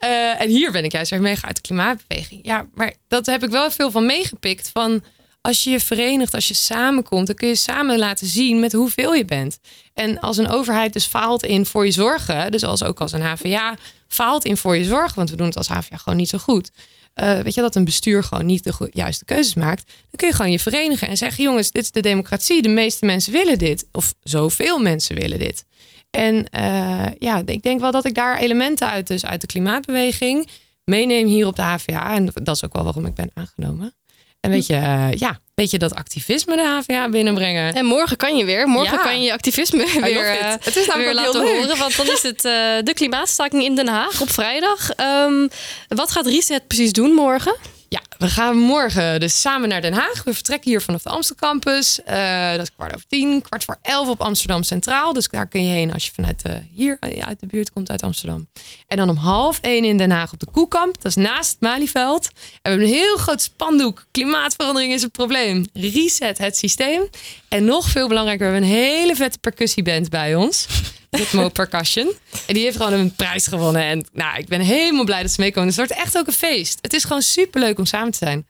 [0.00, 2.40] Eh, en hier ben ik juist weer mega uit de klimaatbeweging.
[2.42, 4.70] Ja, maar dat heb ik wel veel van meegepikt.
[4.72, 5.02] Van
[5.40, 9.14] als je je verenigt, als je samenkomt, dan kun je samen laten zien met hoeveel
[9.14, 9.58] je bent.
[9.94, 13.22] En als een overheid dus faalt in voor je zorgen, dus als ook als een
[13.22, 13.76] HVA
[14.08, 16.70] faalt in voor je zorgen, want we doen het als HVA gewoon niet zo goed.
[17.14, 20.34] Eh, weet je dat een bestuur gewoon niet de juiste keuzes maakt, dan kun je
[20.34, 22.62] gewoon je verenigen en zeggen: jongens, dit is de democratie.
[22.62, 25.64] De meeste mensen willen dit, of zoveel mensen willen dit.
[26.10, 30.48] En eh, ja, ik denk wel dat ik daar elementen uit, dus uit de klimaatbeweging,
[30.84, 32.14] meeneem hier op de HVA.
[32.14, 33.94] En dat is ook wel waarom ik ben aangenomen.
[34.40, 37.74] En weet je, eh, ja, weet je dat activisme de HVA binnenbrengen.
[37.74, 38.66] En morgen kan je weer.
[38.68, 39.02] Morgen Ja.
[39.02, 41.56] kan je je activisme I weer, eh, Het is namelijk weer laten leuk.
[41.62, 41.78] horen.
[41.78, 42.52] Want dan is het eh,
[42.84, 44.90] de klimaatstaking in Den Haag op vrijdag.
[44.90, 45.48] Ehm,
[45.88, 47.56] wat gaat Reset precies doen morgen?
[47.92, 50.24] Ja, we gaan morgen dus samen naar Den Haag.
[50.24, 52.02] We vertrekken hier vanaf de Amstel Campus.
[52.02, 55.12] Eh, dat is kwart over tien, kwart voor elf op Amsterdam Centraal.
[55.12, 57.90] Dus daar kun je heen als je vanuit eh, hier eh, uit de buurt komt,
[57.90, 58.48] uit Amsterdam.
[58.86, 60.94] En dan om half één in Den Haag op de Koekamp.
[60.94, 62.26] Dat is naast het Malieveld.
[62.26, 62.32] En
[62.62, 64.06] we hebben een heel groot spandoek.
[64.10, 65.66] Klimaatverandering is het probleem.
[65.72, 67.08] Reset het systeem.
[67.48, 70.66] En nog veel belangrijker, we hebben een hele vette percussieband bij ons.
[71.10, 72.12] Ritmo Percussion.
[72.46, 73.82] En die heeft gewoon een prijs gewonnen.
[73.82, 75.68] En nou, ik ben helemaal blij dat ze meekomen.
[75.68, 76.78] Dus het wordt echt ook een feest.
[76.80, 78.46] Het is gewoon super leuk om samen te zijn.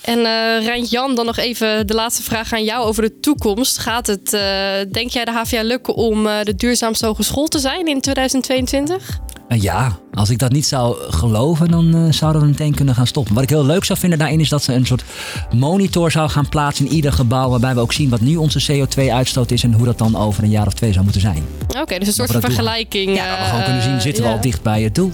[0.00, 3.78] En eh Rijnt Jan, dan nog even de laatste vraag aan jou over de toekomst.
[3.78, 4.40] Gaat het, eh,
[4.92, 9.20] denk jij de HVA lukken om eh, de duurzaamste hogeschool te zijn in 2022?
[9.48, 13.06] En ja, als ik dat niet zou geloven, dan eh, zouden we meteen kunnen gaan
[13.06, 13.34] stoppen.
[13.34, 15.04] Wat ik heel leuk zou vinden daarin is dat ze een soort
[15.54, 17.50] monitor zou gaan plaatsen in ieder gebouw.
[17.50, 20.50] Waarbij we ook zien wat nu onze CO2-uitstoot is en hoe dat dan over een
[20.50, 21.44] jaar of twee zou moeten zijn.
[21.80, 23.16] Oké, dus een soort van vergelijking.
[23.16, 25.12] Ja, dat we gewoon kunnen zien, zitten we eh, al dicht bij het doel.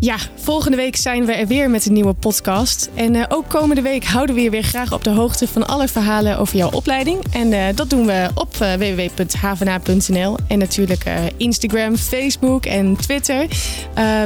[0.00, 2.90] Ja, volgende week zijn we er weer met een nieuwe podcast.
[2.94, 5.88] En eh, ook komende week houden we je weer graag op de hoogte van alle
[5.88, 7.24] verhalen over jouw opleiding.
[7.32, 10.36] En eh, dat doen we op eh, www.havena.nl.
[10.48, 11.04] En natuurlijk
[11.36, 13.46] Instagram, Facebook en Twitter.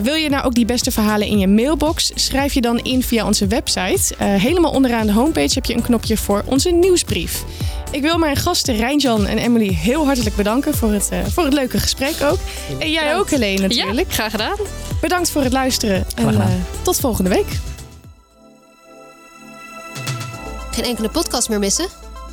[0.03, 2.12] Wil je nou ook die beste verhalen in je mailbox?
[2.14, 4.14] Schrijf je dan in via onze website.
[4.18, 7.45] Helemaal onderaan de homepage heb je een knopje voor onze nieuwsbrief.
[7.91, 11.79] Ik wil mijn gasten Rijnjan en Emily heel hartelijk bedanken voor het, voor het leuke
[11.79, 12.39] gesprek ook.
[12.79, 14.12] En jij ook, Helene, natuurlijk.
[14.12, 14.57] graag gedaan.
[15.01, 15.64] Bedankt voor het luisteren
[16.15, 16.49] en gedaan.
[16.49, 17.47] eh, tot volgende week.
[20.71, 21.87] Geen enkele podcast meer missen?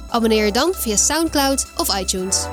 [0.09, 2.45] Abonneer je dan via SoundCloud of iTunes.